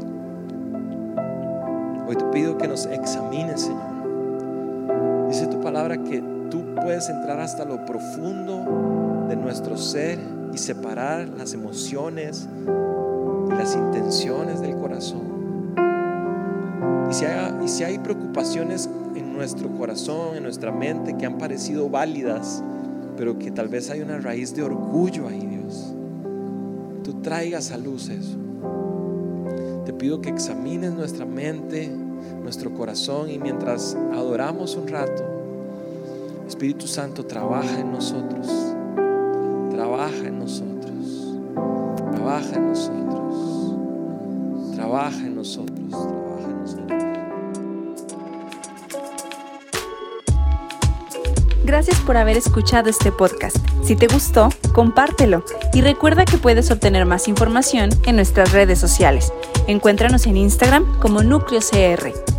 [2.08, 5.28] Hoy te pido que nos examines, Señor.
[5.28, 10.18] Dice tu palabra que tú puedes entrar hasta lo profundo de nuestro ser
[10.52, 12.48] y separar las emociones
[13.50, 15.36] y las intenciones del corazón.
[17.10, 22.62] Y si, hay, preocupaciones en nuestro corazón, en nuestra mente, que han parecido válidas,
[23.16, 25.94] pero que tal vez hay una raíz de orgullo ahí, Dios,
[27.02, 28.45] tú traigas a luz eso.
[29.98, 31.88] Pido que examines nuestra mente,
[32.42, 35.24] nuestro corazón y mientras adoramos un rato,
[36.46, 38.46] Espíritu Santo trabaja en nosotros,
[39.70, 41.38] trabaja en nosotros,
[42.12, 43.74] trabaja en nosotros,
[44.74, 46.96] trabaja en nosotros, trabaja en nosotros.
[51.64, 53.56] Gracias por haber escuchado este podcast.
[53.82, 55.42] Si te gustó, compártelo
[55.72, 59.32] y recuerda que puedes obtener más información en nuestras redes sociales.
[59.66, 62.35] Encuéntranos en Instagram como Núcleo CR.